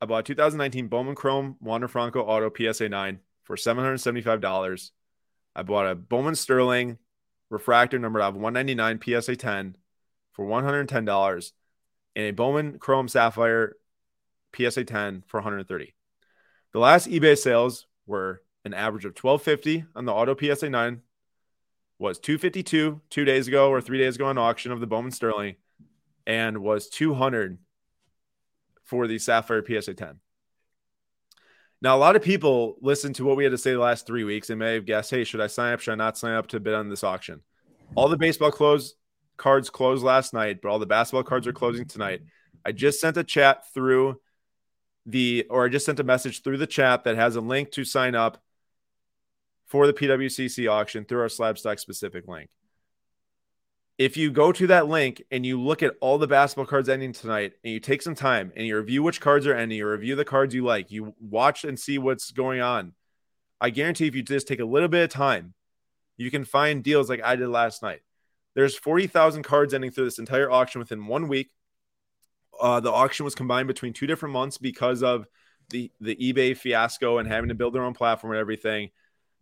[0.00, 4.90] I bought 2019 Bowman Chrome Wander Franco Auto PSA 9 for $775.
[5.56, 6.98] I bought a Bowman Sterling
[7.50, 9.76] refractor number of 199 PSA 10
[10.32, 11.52] for $110
[12.14, 13.76] and a Bowman Chrome Sapphire
[14.54, 15.94] PSA 10 for 130.
[16.72, 21.02] The last eBay sales were an average of 1250 on the Auto PSA 9
[21.98, 25.56] was 252 2 days ago or 3 days ago on auction of the Bowman Sterling
[26.28, 27.58] and was 200
[28.84, 30.20] for the Sapphire PSA 10.
[31.80, 34.24] Now, a lot of people listened to what we had to say the last three
[34.24, 35.80] weeks and may have guessed, hey, should I sign up?
[35.80, 37.40] Should I not sign up to bid on this auction?
[37.94, 38.52] All the baseball
[39.36, 42.20] cards closed last night, but all the basketball cards are closing tonight.
[42.64, 44.20] I just sent a chat through
[45.06, 47.84] the, or I just sent a message through the chat that has a link to
[47.84, 48.42] sign up
[49.66, 52.50] for the PWCC auction through our slab stock specific link
[53.98, 57.12] if you go to that link and you look at all the basketball cards ending
[57.12, 60.14] tonight and you take some time and you review which cards are ending, you review
[60.14, 62.92] the cards you like, you watch and see what's going on.
[63.60, 65.54] I guarantee if you just take a little bit of time,
[66.16, 68.00] you can find deals like I did last night.
[68.54, 71.50] There's 40,000 cards ending through this entire auction within one week.
[72.60, 75.26] Uh, the auction was combined between two different months because of
[75.70, 78.90] the the eBay fiasco and having to build their own platform and everything.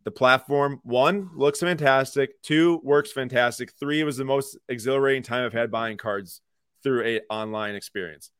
[0.06, 2.40] The platform, one, looks fantastic.
[2.40, 3.72] Two, works fantastic.
[3.72, 6.40] Three, was the most exhilarating time I've had buying cards
[6.84, 8.30] through a online experience.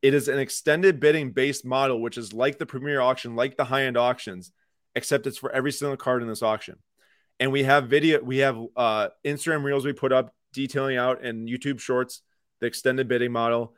[0.00, 3.64] It is an extended bidding based model, which is like the premier auction, like the
[3.64, 4.52] high end auctions,
[4.94, 6.76] except it's for every single card in this auction.
[7.40, 11.48] And we have video, we have uh, Instagram reels we put up detailing out and
[11.48, 12.22] YouTube shorts
[12.60, 13.74] the extended bidding model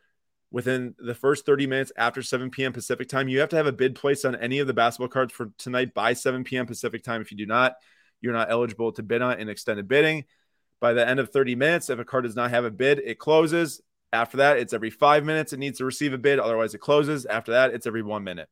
[0.52, 2.72] within the first 30 minutes after 7 p.m.
[2.72, 3.26] Pacific time.
[3.26, 5.94] You have to have a bid placed on any of the basketball cards for tonight
[5.94, 6.66] by 7 p.m.
[6.66, 7.22] Pacific time.
[7.22, 7.76] If you do not,
[8.20, 10.24] you're not eligible to bid on in extended bidding.
[10.78, 13.18] By the end of 30 minutes, if a card does not have a bid, it
[13.18, 13.80] closes.
[14.12, 16.38] After that, it's every five minutes it needs to receive a bid.
[16.38, 17.24] Otherwise, it closes.
[17.24, 18.48] After that, it's every one minute.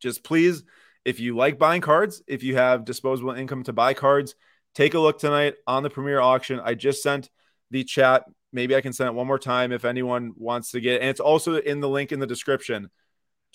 [0.00, 0.64] Just please,
[1.04, 4.34] if you like buying cards, if you have disposable income to buy cards,
[4.74, 6.60] take a look tonight on the premier auction.
[6.62, 7.30] I just sent
[7.70, 10.94] the chat maybe I can send it one more time if anyone wants to get.
[10.94, 11.00] it.
[11.02, 12.90] And it's also in the link in the description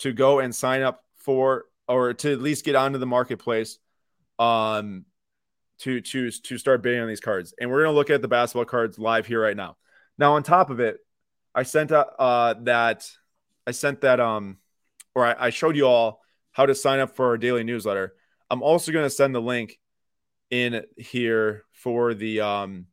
[0.00, 3.78] to go and sign up for or to at least get onto the marketplace
[4.38, 5.04] um
[5.78, 7.54] to to to start bidding on these cards.
[7.58, 9.76] And we're going to look at the basketball cards live here right now.
[10.18, 10.98] Now on top of it,
[11.54, 13.08] I sent uh, uh that
[13.66, 14.58] I sent that um
[15.14, 16.20] or I, I showed you all
[16.52, 18.14] how to sign up for our daily newsletter.
[18.50, 19.78] I'm also going to send the link
[20.50, 22.86] in here for the um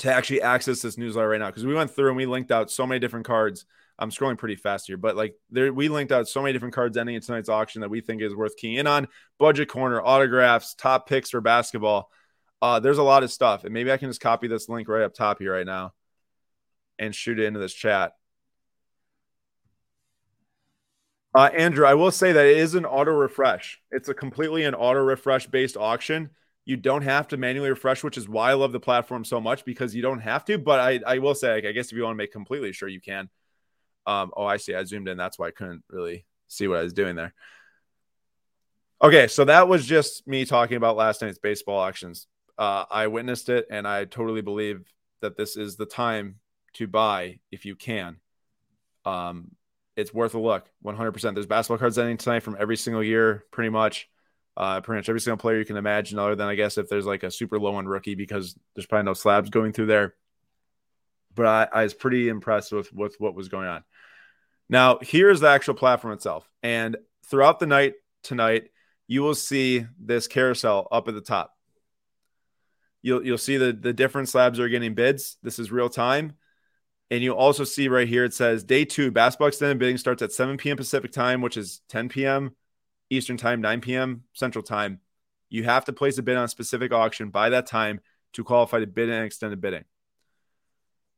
[0.00, 2.70] to actually access this newsletter right now because we went through and we linked out
[2.70, 3.66] so many different cards.
[3.98, 6.96] I'm scrolling pretty fast here, but like there, we linked out so many different cards
[6.96, 9.08] ending in tonight's auction that we think is worth keying in on.
[9.38, 12.10] Budget corner, autographs, top picks for basketball.
[12.62, 15.02] Uh, there's a lot of stuff, and maybe I can just copy this link right
[15.02, 15.92] up top here right now
[16.98, 18.12] and shoot it into this chat.
[21.34, 23.80] Uh, Andrew, I will say that it is an auto refresh.
[23.90, 26.30] It's a completely an auto refresh based auction.
[26.70, 29.64] You don't have to manually refresh, which is why I love the platform so much
[29.64, 30.56] because you don't have to.
[30.56, 33.00] But I, I will say, I guess if you want to make completely sure, you
[33.00, 33.28] can.
[34.06, 34.72] Um, oh, I see.
[34.72, 35.16] I zoomed in.
[35.16, 37.34] That's why I couldn't really see what I was doing there.
[39.02, 42.28] Okay, so that was just me talking about last night's baseball auctions.
[42.56, 44.84] Uh, I witnessed it, and I totally believe
[45.22, 46.36] that this is the time
[46.74, 48.18] to buy if you can.
[49.04, 49.56] Um,
[49.96, 51.34] it's worth a look, 100%.
[51.34, 54.08] There's basketball cards ending tonight from every single year, pretty much
[54.56, 57.06] uh, pretty much every single player you can imagine, other than I guess if there's
[57.06, 60.14] like a super low end rookie because there's probably no slabs going through there.
[61.34, 63.84] But I, I was pretty impressed with with what was going on.
[64.68, 66.96] Now here's the actual platform itself, and
[67.26, 68.70] throughout the night tonight,
[69.06, 71.56] you will see this carousel up at the top.
[73.02, 75.36] You'll you'll see the the different slabs are getting bids.
[75.42, 76.34] This is real time.
[77.12, 80.32] And you'll also see right here it says day two basketball extended bidding starts at
[80.32, 80.76] 7 p.m.
[80.76, 82.54] Pacific time, which is 10 p.m.
[83.10, 84.24] Eastern Time, 9 p.m.
[84.32, 85.00] Central Time.
[85.48, 88.00] You have to place a bid on a specific auction by that time
[88.34, 89.84] to qualify to bid and extended bidding.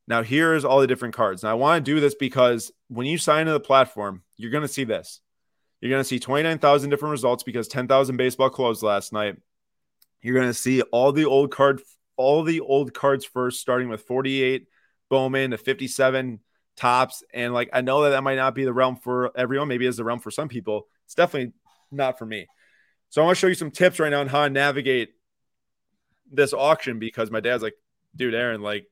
[0.09, 1.43] Now, here's all the different cards.
[1.43, 4.63] Now, I want to do this because when you sign into the platform, you're going
[4.63, 5.21] to see this.
[5.81, 9.37] You're going to see 29,000 different results because 10,000 baseball closed last night.
[10.23, 11.83] You're going to see all the old card,
[12.17, 14.67] all the old cards first, starting with 48
[15.09, 16.41] Bowman to 57
[16.77, 17.23] Topps.
[17.35, 19.69] And like, I know that that might not be the realm for everyone.
[19.69, 20.87] Maybe it's the realm for some people.
[21.05, 21.53] It's definitely
[21.93, 22.47] not for me.
[23.11, 25.11] So I want to show you some tips right now on how to navigate
[26.31, 27.75] this auction because my dad's like,
[28.17, 28.87] dude, Aaron, like,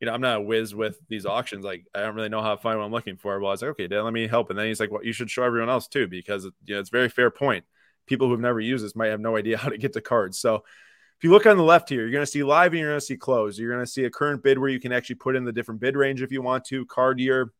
[0.00, 1.64] you know, I'm not a whiz with these auctions.
[1.64, 3.38] Like, I don't really know how to find what I'm looking for.
[3.40, 4.50] Well, I was like, okay, Dad, let me help.
[4.50, 6.90] And then he's like, well, you should show everyone else too, because you know, it's
[6.90, 7.64] very fair point.
[8.06, 10.38] People who've never used this might have no idea how to get to cards.
[10.38, 12.90] So if you look on the left here, you're going to see live and you're
[12.90, 13.58] going to see close.
[13.58, 15.80] You're going to see a current bid where you can actually put in the different
[15.80, 17.52] bid range if you want to, card year,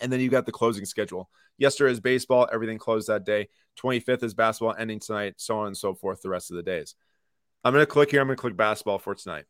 [0.00, 1.30] and then you got the closing schedule.
[1.58, 3.48] Yesterday is baseball, everything closed that day.
[3.82, 6.94] 25th is basketball ending tonight, so on and so forth the rest of the days.
[7.64, 8.20] I'm going to click here.
[8.20, 9.44] I'm going to click basketball for tonight.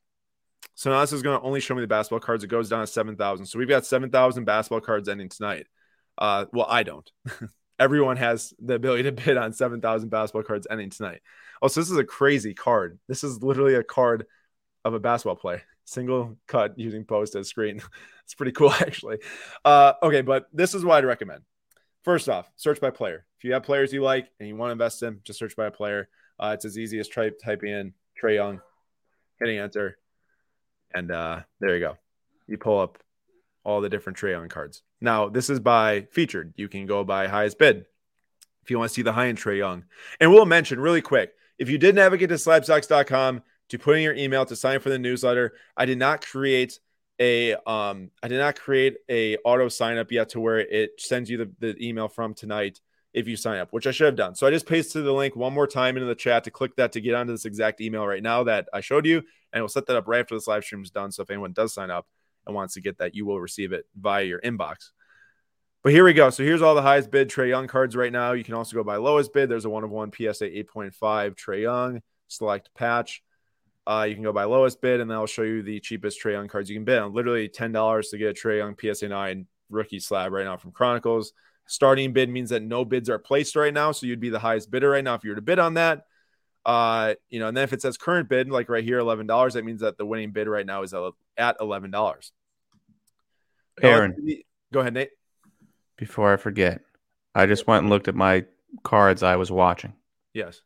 [0.74, 2.42] So now this is going to only show me the basketball cards.
[2.42, 3.46] It goes down to 7,000.
[3.46, 5.66] So we've got 7,000 basketball cards ending tonight.
[6.18, 7.10] Uh, well, I don't.
[7.78, 11.20] Everyone has the ability to bid on 7,000 basketball cards ending tonight.
[11.62, 12.98] Oh, so this is a crazy card.
[13.08, 14.26] This is literally a card
[14.84, 17.80] of a basketball play, single cut using post as screen.
[18.24, 19.18] it's pretty cool, actually.
[19.64, 21.42] Uh, okay, but this is what I'd recommend.
[22.02, 23.26] First off, search by player.
[23.38, 25.66] If you have players you like and you want to invest in, just search by
[25.66, 26.08] a player.
[26.38, 28.60] Uh, it's as easy as type typing in Trae Young,
[29.38, 29.98] hitting enter,
[30.94, 31.98] and uh, there you go.
[32.46, 32.98] You pull up
[33.64, 34.82] all the different Trae Young cards.
[35.00, 36.54] Now, this is by featured.
[36.56, 37.84] You can go by highest bid
[38.62, 39.84] if you want to see the high end Trae Young.
[40.20, 44.14] And we'll mention really quick if you did navigate to slabstocks.com to put in your
[44.14, 46.78] email to sign for the newsletter, I did not create
[47.18, 51.28] a um I did not create a auto sign up yet to where it sends
[51.28, 52.80] you the, the email from tonight
[53.12, 54.34] if you sign up, which I should have done.
[54.34, 56.92] So I just pasted the link one more time into the chat to click that
[56.92, 59.22] to get onto this exact email right now that I showed you.
[59.52, 61.10] And we'll set that up right after this live stream is done.
[61.10, 62.06] So if anyone does sign up
[62.46, 64.90] and wants to get that, you will receive it via your inbox.
[65.82, 66.30] But here we go.
[66.30, 68.32] So here's all the highest bid Trae Young cards right now.
[68.32, 69.48] You can also go by lowest bid.
[69.48, 70.94] There's a one of one PSA 8.5
[71.34, 73.22] Trae Young, select patch.
[73.86, 76.32] Uh, you can go by lowest bid, and then I'll show you the cheapest Trae
[76.32, 77.12] Young cards you can bid on.
[77.12, 81.32] Literally $10 to get a Trae Young PSA 9 rookie slab right now from Chronicles.
[81.66, 83.92] Starting bid means that no bids are placed right now.
[83.92, 86.04] So you'd be the highest bidder right now if you were to bid on that.
[86.64, 89.54] Uh, you know, and then if it says current bid, like right here, eleven dollars,
[89.54, 90.92] that means that the winning bid right now is
[91.36, 92.32] at eleven dollars.
[93.82, 95.10] Aaron, go ahead, Nate.
[95.96, 96.82] Before I forget,
[97.34, 98.44] I just went and looked at my
[98.82, 99.94] cards I was watching.
[100.34, 100.60] Yes.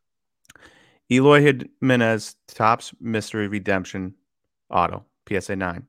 [1.11, 4.15] Eloy Jimenez Topps mystery redemption
[4.71, 5.87] auto PSA nine.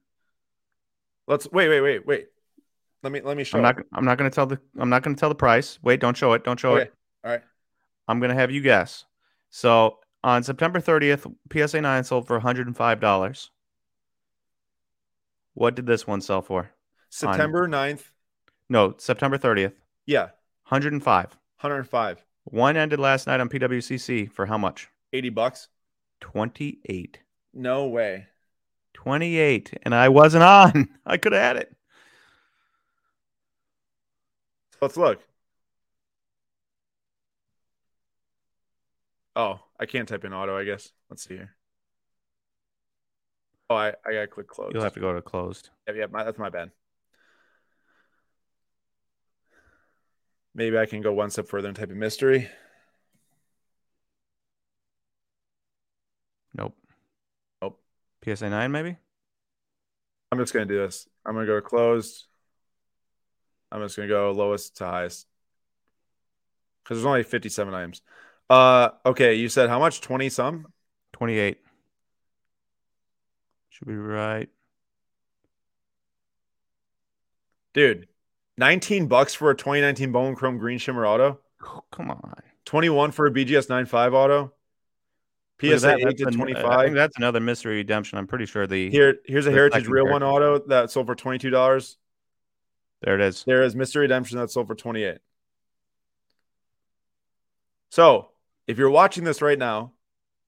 [1.28, 2.28] Let's wait, wait, wait, wait.
[3.02, 3.58] Let me let me show.
[3.58, 3.80] I'm not.
[3.80, 3.86] It.
[3.94, 4.60] I'm not going to tell the.
[4.78, 5.80] I'm not going to tell the price.
[5.82, 6.44] Wait, don't show it.
[6.44, 6.84] Don't show okay.
[6.84, 6.94] it.
[7.24, 7.42] All right.
[8.08, 9.06] I'm going to have you guess.
[9.50, 13.50] So on September 30th, PSA 9 sold for $105.
[15.54, 16.72] What did this one sell for?
[17.10, 17.72] September on...
[17.72, 18.04] 9th.
[18.70, 19.74] No, September 30th.
[20.06, 20.30] Yeah.
[20.68, 21.26] 105.
[21.62, 22.26] 105.
[22.46, 24.90] One ended last night on PWCC for how much?
[25.16, 25.68] 80 bucks.
[26.22, 27.20] 28.
[27.54, 28.28] No way.
[28.94, 29.74] 28.
[29.84, 30.90] And I wasn't on.
[31.06, 31.76] I could have had it.
[34.82, 35.22] Let's look.
[39.36, 40.92] Oh, I can't type in auto, I guess.
[41.10, 41.56] Let's see here.
[43.70, 44.72] Oh, I, I gotta click close.
[44.74, 45.70] You'll have to go to closed.
[45.88, 46.72] Yeah, yeah my, that's my bad.
[50.54, 52.50] Maybe I can go one step further and type in mystery.
[56.58, 56.76] Nope.
[57.62, 57.80] Nope.
[58.24, 58.98] PSA 9, maybe?
[60.32, 61.08] I'm just going to do this.
[61.26, 62.26] I'm going to go to closed.
[63.72, 65.28] I'm just going to go lowest to highest.
[66.84, 68.02] Because there's only 57 items.
[68.50, 70.02] Uh, okay, you said how much?
[70.02, 70.68] Twenty some?
[71.14, 71.58] Twenty eight.
[73.70, 74.50] Should be right.
[77.74, 78.08] Dude,
[78.58, 81.40] 19 bucks for a 2019 Bowman Chrome Green Shimmer auto.
[81.66, 82.36] Oh, come on.
[82.66, 84.54] 21 for a BGS 95 auto.
[85.62, 86.66] PSA that, 8 to uh, 25.
[86.66, 88.18] I think that's another mystery redemption.
[88.18, 91.96] I'm pretty sure the Here here's a Heritage Real One auto that sold for $22.
[93.02, 93.44] There it is.
[93.46, 95.20] There is mystery redemption that sold for 28.
[97.90, 98.30] So,
[98.68, 99.94] if you're watching this right now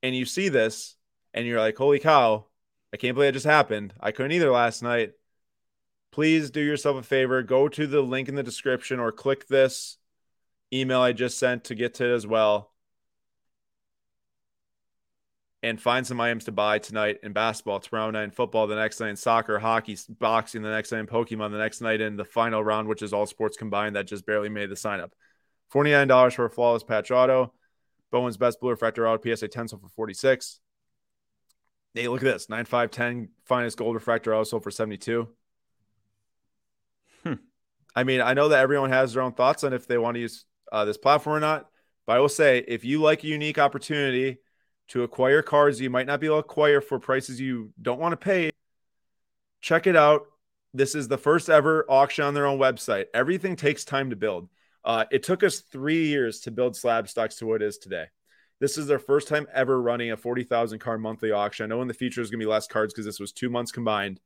[0.04, 0.96] and you see this
[1.34, 2.46] and you're like, holy cow,
[2.94, 3.94] I can't believe it just happened.
[4.00, 5.14] I couldn't either last night.
[6.12, 7.44] Please do yourself a favor.
[7.44, 9.98] Go to the link in the description or click this
[10.74, 12.72] email I just sent to get to it as well.
[15.64, 19.00] And find some items to buy tonight in basketball, tomorrow night in football, the next
[19.00, 22.24] night in soccer, hockey, boxing, the next night in Pokemon, the next night in the
[22.24, 25.14] final round, which is all sports combined that just barely made the sign up.
[25.74, 27.54] $49 for a flawless patch auto.
[28.12, 30.60] Bowman's Best blue refractor auto PSA 10 sold for 46.
[31.94, 35.28] Hey, look at this 9510 finest gold refractor auto sold for 72.
[37.24, 37.34] Hmm.
[37.96, 40.22] I mean, I know that everyone has their own thoughts on if they want to
[40.22, 41.68] use uh, this platform or not,
[42.06, 44.38] but I will say if you like a unique opportunity
[44.90, 48.14] to acquire cards you might not be able to acquire for prices you don't want
[48.14, 48.52] to pay,
[49.62, 50.28] check it out.
[50.74, 53.06] This is the first ever auction on their own website.
[53.14, 54.50] Everything takes time to build.
[54.84, 58.06] Uh, it took us three years to build Slab Stocks to what it is today.
[58.60, 61.66] This is their first time ever running a 40,000 card monthly auction.
[61.66, 63.50] I know in the future is going to be less cards because this was two
[63.50, 64.20] months combined.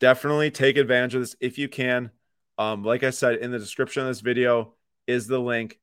[0.00, 2.10] Definitely take advantage of this if you can.
[2.56, 4.74] Um, like I said, in the description of this video
[5.06, 5.78] is the link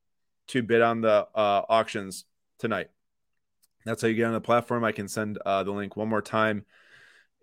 [0.48, 2.24] to bid on the uh, auctions
[2.58, 2.88] tonight.
[3.86, 4.84] That's how you get on the platform.
[4.84, 6.64] I can send uh, the link one more time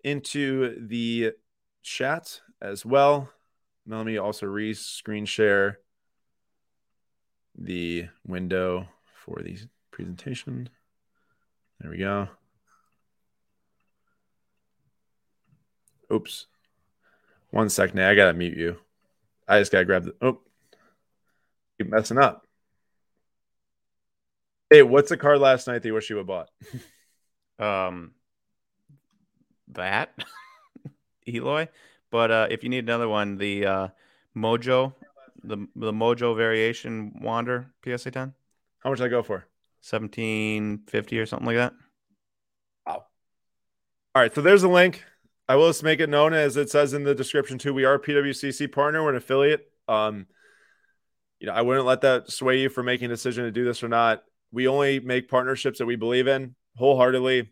[0.04, 1.32] into the
[1.82, 3.30] chat as well.
[3.86, 5.78] Now let me also re screen share
[7.56, 8.86] the window
[9.24, 9.56] for the
[9.90, 10.68] presentation.
[11.80, 12.28] There we go.
[16.12, 16.46] Oops.
[17.48, 18.02] One second.
[18.02, 18.76] I gotta mute you.
[19.48, 20.14] I just gotta grab the.
[20.20, 20.40] Oh,
[21.78, 22.43] keep messing up.
[24.70, 26.50] Hey, what's the card last night that you wish you had bought?
[27.58, 28.12] um,
[29.68, 30.12] that
[31.28, 31.68] Eloy.
[32.10, 33.88] But uh, if you need another one, the uh,
[34.36, 34.94] Mojo,
[35.42, 38.34] the the Mojo variation Wander PSA ten.
[38.82, 39.46] How much did I go for?
[39.80, 41.74] Seventeen fifty or something like that.
[42.86, 43.04] Wow.
[44.14, 45.04] All right, so there's a link.
[45.48, 47.74] I will just make it known as it says in the description too.
[47.74, 49.02] We are a PWCC partner.
[49.02, 49.68] We're an affiliate.
[49.88, 50.26] Um,
[51.38, 53.82] you know, I wouldn't let that sway you for making a decision to do this
[53.82, 54.22] or not.
[54.54, 57.50] We only make partnerships that we believe in wholeheartedly.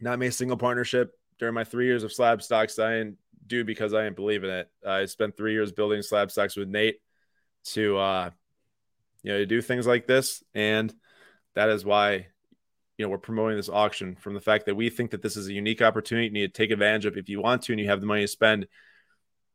[0.00, 2.78] Not made a single partnership during my three years of slab stocks.
[2.78, 3.16] I didn't
[3.46, 4.70] do because I didn't believe in it.
[4.86, 7.00] I spent three years building slab stocks with Nate
[7.64, 8.30] to, uh,
[9.22, 10.92] you know, to do things like this, and
[11.54, 12.26] that is why
[12.98, 15.48] you know we're promoting this auction from the fact that we think that this is
[15.48, 17.88] a unique opportunity you need to take advantage of if you want to and you
[17.88, 18.66] have the money to spend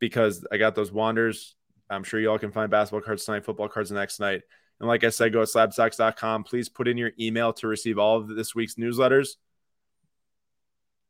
[0.00, 1.54] because i got those wanders
[1.88, 4.42] i'm sure y'all can find basketball cards tonight football cards the next night
[4.80, 8.16] and like i said go to slabstocks.com please put in your email to receive all
[8.16, 9.36] of this week's newsletters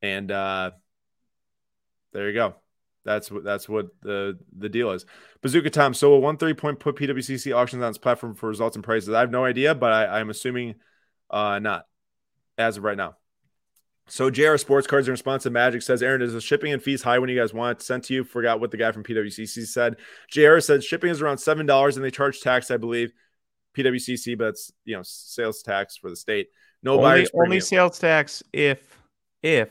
[0.03, 0.71] and uh
[2.13, 2.55] there you go
[3.07, 5.07] that's what that's what the the deal is.
[5.41, 5.95] Bazooka Tom.
[5.95, 9.11] So will one three point put PWCC auctions on its platform for results and prices.
[9.11, 10.75] I have no idea, but I, I'm assuming
[11.31, 11.87] uh, not
[12.59, 13.17] as of right now.
[14.09, 17.03] So JR Sports Cards in response to Magic says, Aaron, is the shipping and fees
[17.03, 18.25] high when you guys want it sent to you?
[18.25, 19.97] Forgot what the guy from PWCC said.
[20.31, 23.13] JR said shipping is around seven dollars and they charge tax, I believe.
[23.77, 26.49] PWCC, but it's you know sales tax for the state.
[26.83, 27.31] No only, buyers.
[27.35, 29.01] Only sales tax if
[29.43, 29.71] if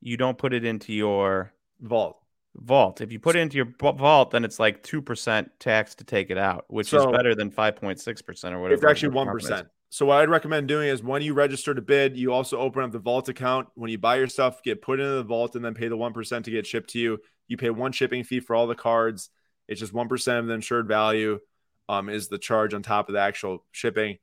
[0.00, 2.18] you don't put it into your vault.
[2.54, 3.00] Vault.
[3.00, 6.30] If you put it into your vault, then it's like two percent tax to take
[6.30, 8.74] it out, which so, is better than five point six percent or whatever.
[8.74, 9.68] It's actually one percent.
[9.88, 12.92] So what I'd recommend doing is when you register to bid, you also open up
[12.92, 13.68] the vault account.
[13.74, 16.44] When you buy your stuff, get put into the vault and then pay the 1%
[16.44, 17.18] to get shipped to you.
[17.46, 19.28] You pay one shipping fee for all the cards.
[19.68, 21.40] It's just 1% of the insured value
[21.88, 24.18] um, is the charge on top of the actual shipping.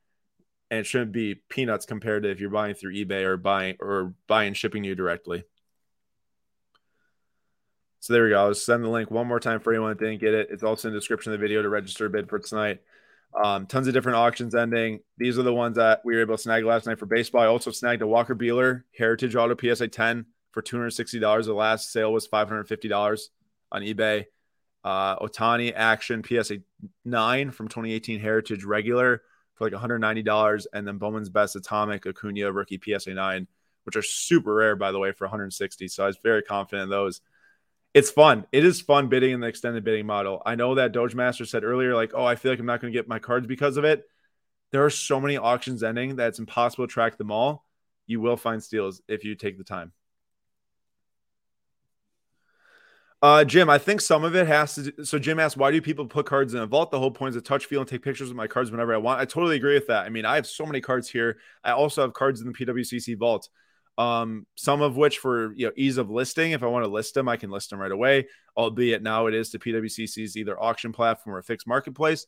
[0.71, 4.13] And it shouldn't be peanuts compared to if you're buying through eBay or buying or
[4.27, 5.43] buying shipping you directly.
[8.01, 8.39] So there we go.
[8.39, 10.49] I'll send the link one more time for anyone that didn't get it.
[10.51, 12.79] It's also in the description of the video to register a bid for tonight.
[13.43, 15.01] Um, tons of different auctions ending.
[15.17, 17.41] These are the ones that we were able to snag last night for baseball.
[17.41, 21.45] I also snagged a Walker Buehler Heritage Auto PSA 10 for $260.
[21.45, 23.21] The last sale was $550
[23.71, 24.25] on eBay.
[24.89, 26.61] Uh, Ohtani Action PSA
[27.05, 29.21] 9 from 2018 Heritage Regular
[29.53, 30.65] for like $190.
[30.73, 33.47] And then Bowman's Best Atomic Acuna Rookie PSA 9,
[33.83, 36.89] which are super rare, by the way, for 160 So I was very confident in
[36.89, 37.21] those
[37.93, 38.47] it's fun.
[38.51, 40.41] It is fun bidding in the extended bidding model.
[40.43, 42.91] I know that Doge Master said earlier, like, oh, I feel like I'm not going
[42.91, 44.07] to get my cards because of it.
[44.71, 47.63] There are so many auctions ending that it's impossible to track them all.
[48.07, 49.91] You will find steals if you take the time.
[53.21, 54.91] Uh, Jim, I think some of it has to.
[54.91, 56.89] Do, so Jim asked, why do people put cards in a vault?
[56.89, 58.97] The whole point is to touch, feel, and take pictures of my cards whenever I
[58.97, 59.19] want.
[59.19, 60.05] I totally agree with that.
[60.05, 61.37] I mean, I have so many cards here.
[61.63, 63.49] I also have cards in the PWCC vault
[63.99, 66.53] um, some of which for you know ease of listing.
[66.53, 68.27] If I want to list them, I can list them right away.
[68.55, 72.25] Albeit now it is to PWCC's either auction platform or a fixed marketplace.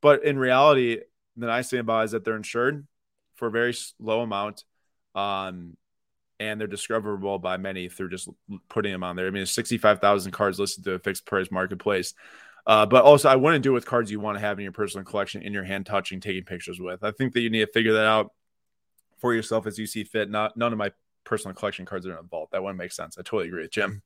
[0.00, 1.00] But in reality,
[1.36, 2.86] the nice thing about is that they're insured
[3.34, 4.64] for a very low amount,
[5.14, 5.76] um,
[6.40, 8.28] and they're discoverable by many through just
[8.68, 9.26] putting them on there.
[9.26, 12.14] I mean, there's 65,000 cards listed to a fixed price marketplace.
[12.66, 15.04] Uh, but also, I wouldn't do with cards you want to have in your personal
[15.04, 17.02] collection, in your hand, touching, taking pictures with.
[17.02, 18.32] I think that you need to figure that out
[19.18, 20.30] for yourself as you see fit.
[20.30, 20.92] Not none of my
[21.24, 22.50] personal collection cards are in a vault.
[22.52, 23.18] That wouldn't make sense.
[23.18, 24.02] I totally agree with Jim.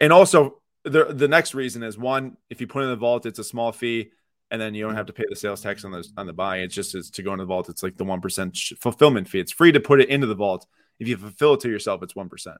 [0.00, 3.38] And also, the the next reason is one: if you put in the vault, it's
[3.38, 4.10] a small fee,
[4.50, 6.58] and then you don't have to pay the sales tax on the on the buy.
[6.58, 7.68] It's just it's to go in the vault.
[7.68, 9.40] It's like the one percent fulfillment fee.
[9.40, 10.66] It's free to put it into the vault.
[11.00, 12.58] If you fulfill it to yourself, it's one percent.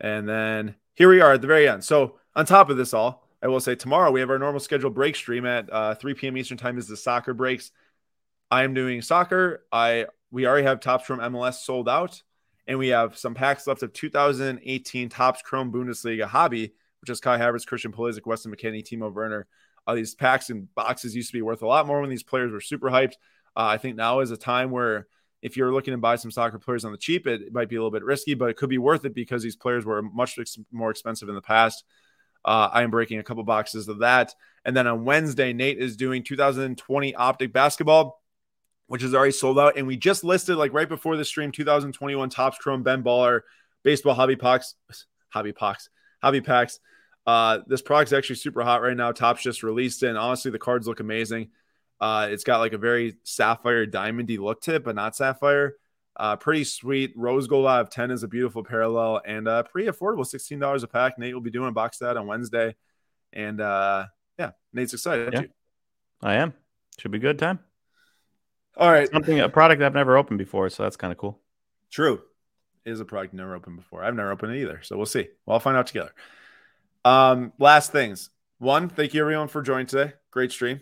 [0.00, 1.84] And then here we are at the very end.
[1.84, 4.94] So on top of this all, I will say tomorrow we have our normal scheduled
[4.94, 6.36] break stream at uh, 3 p.m.
[6.36, 7.72] Eastern time is the soccer breaks.
[8.50, 9.64] I am doing soccer.
[9.72, 12.22] I we already have Topps from MLS sold out,
[12.66, 17.38] and we have some packs left of 2018 Topps Chrome Bundesliga Hobby, which is Kai
[17.38, 19.46] Havertz, Christian Pulisic, Weston McKennie, Timo Werner.
[19.86, 22.52] Uh, these packs and boxes used to be worth a lot more when these players
[22.52, 23.14] were super hyped.
[23.60, 25.06] Uh, I think now is a time where
[25.42, 27.76] if you're looking to buy some soccer players on the cheap, it, it, might be
[27.76, 30.38] a little bit risky, but it could be worth it because these players were much
[30.38, 31.84] ex- more expensive in the past.
[32.42, 34.34] Uh, I am breaking a couple boxes of that.
[34.64, 38.22] And then on Wednesday, Nate is doing 2020 Optic Basketball,
[38.86, 39.76] which is already sold out.
[39.76, 43.40] And we just listed, like right before the stream, 2021 Topps Chrome Ben Baller
[43.82, 44.74] Baseball Hobby Packs,
[45.28, 45.90] Hobby Packs,
[46.22, 46.80] Hobby Packs.
[47.26, 49.12] Uh, this product's actually super hot right now.
[49.12, 50.08] Topps just released it.
[50.08, 51.50] And honestly, the cards look amazing.
[52.00, 55.74] Uh, it's got like a very sapphire diamondy look to it, but not sapphire.
[56.16, 57.12] Uh, pretty sweet.
[57.16, 60.20] Rose gold out of 10 is a beautiful parallel and uh, pretty affordable.
[60.20, 61.18] $16 a pack.
[61.18, 62.74] Nate will be doing a box set on Wednesday.
[63.32, 64.06] And uh,
[64.38, 65.32] yeah, Nate's excited.
[65.32, 65.42] Yeah,
[66.22, 66.54] I am.
[66.98, 67.60] Should be good time.
[68.76, 69.10] All right.
[69.10, 70.68] Something, a product I've never opened before.
[70.70, 71.38] So that's kind of cool.
[71.90, 72.22] True.
[72.84, 74.02] It is a product never opened before.
[74.02, 74.80] I've never opened it either.
[74.82, 75.28] So we'll see.
[75.44, 76.14] Well, I'll find out together.
[77.04, 78.30] Um, last things.
[78.58, 80.14] One, thank you everyone for joining today.
[80.30, 80.80] Great stream.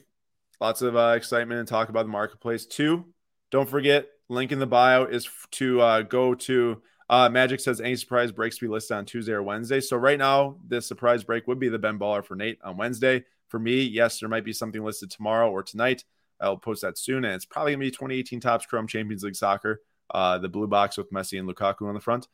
[0.60, 2.66] Lots of uh, excitement and talk about the marketplace.
[2.66, 3.06] Two,
[3.50, 7.96] don't forget, link in the bio is to uh, go to uh, Magic says any
[7.96, 9.80] surprise breaks be listed on Tuesday or Wednesday.
[9.80, 13.24] So right now, this surprise break would be the Ben Baller for Nate on Wednesday.
[13.48, 16.04] For me, yes, there might be something listed tomorrow or tonight.
[16.40, 19.80] I'll post that soon, and it's probably gonna be 2018 Topps Chrome Champions League Soccer,
[20.10, 22.28] uh, the blue box with Messi and Lukaku on the front,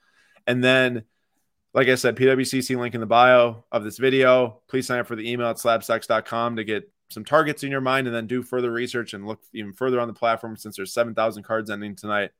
[0.47, 1.05] and then
[1.73, 4.61] like I said, PWCC link in the bio of this video.
[4.69, 8.07] Please sign up for the email at slabstocks.com to get some targets in your mind
[8.07, 11.43] and then do further research and look even further on the platform since there's 7,000
[11.43, 12.31] cards ending tonight.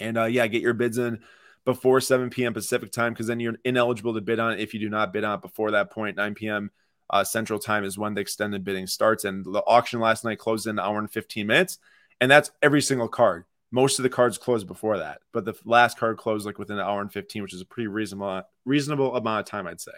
[0.00, 1.20] And uh, yeah, get your bids in
[1.64, 2.52] before 7 p.m.
[2.52, 5.24] Pacific time because then you're ineligible to bid on it if you do not bid
[5.24, 6.16] on it before that point.
[6.16, 6.70] 9 p.m.
[7.10, 9.24] Uh, Central time is when the extended bidding starts.
[9.24, 11.78] And the auction last night closed in an hour and 15 minutes.
[12.20, 13.44] And that's every single card.
[13.70, 16.84] Most of the cards closed before that, but the last card closed like within an
[16.84, 19.90] hour and 15, which is a pretty reasonable reasonable amount of time, I'd say.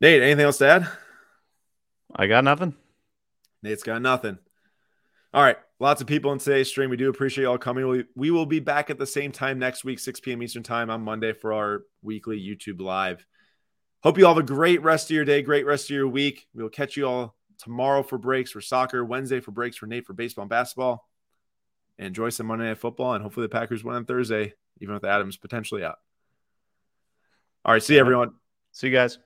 [0.00, 0.88] Nate, anything else to add?
[2.14, 2.74] I got nothing.
[3.62, 4.38] Nate's got nothing.
[5.32, 5.56] All right.
[5.78, 6.90] Lots of people in today's stream.
[6.90, 7.86] We do appreciate y'all coming.
[7.88, 10.42] We, we will be back at the same time next week, 6 p.m.
[10.42, 13.24] Eastern Time on Monday for our weekly YouTube Live.
[14.02, 16.46] Hope you all have a great rest of your day, great rest of your week.
[16.54, 20.14] We'll catch you all tomorrow for breaks for soccer, Wednesday for breaks for Nate for
[20.14, 21.06] baseball and basketball.
[21.98, 23.14] And enjoy some Monday Night Football.
[23.14, 25.98] And hopefully the Packers win on Thursday, even with Adams potentially out.
[27.64, 27.82] All right.
[27.82, 28.32] See you, everyone.
[28.72, 29.18] See you guys.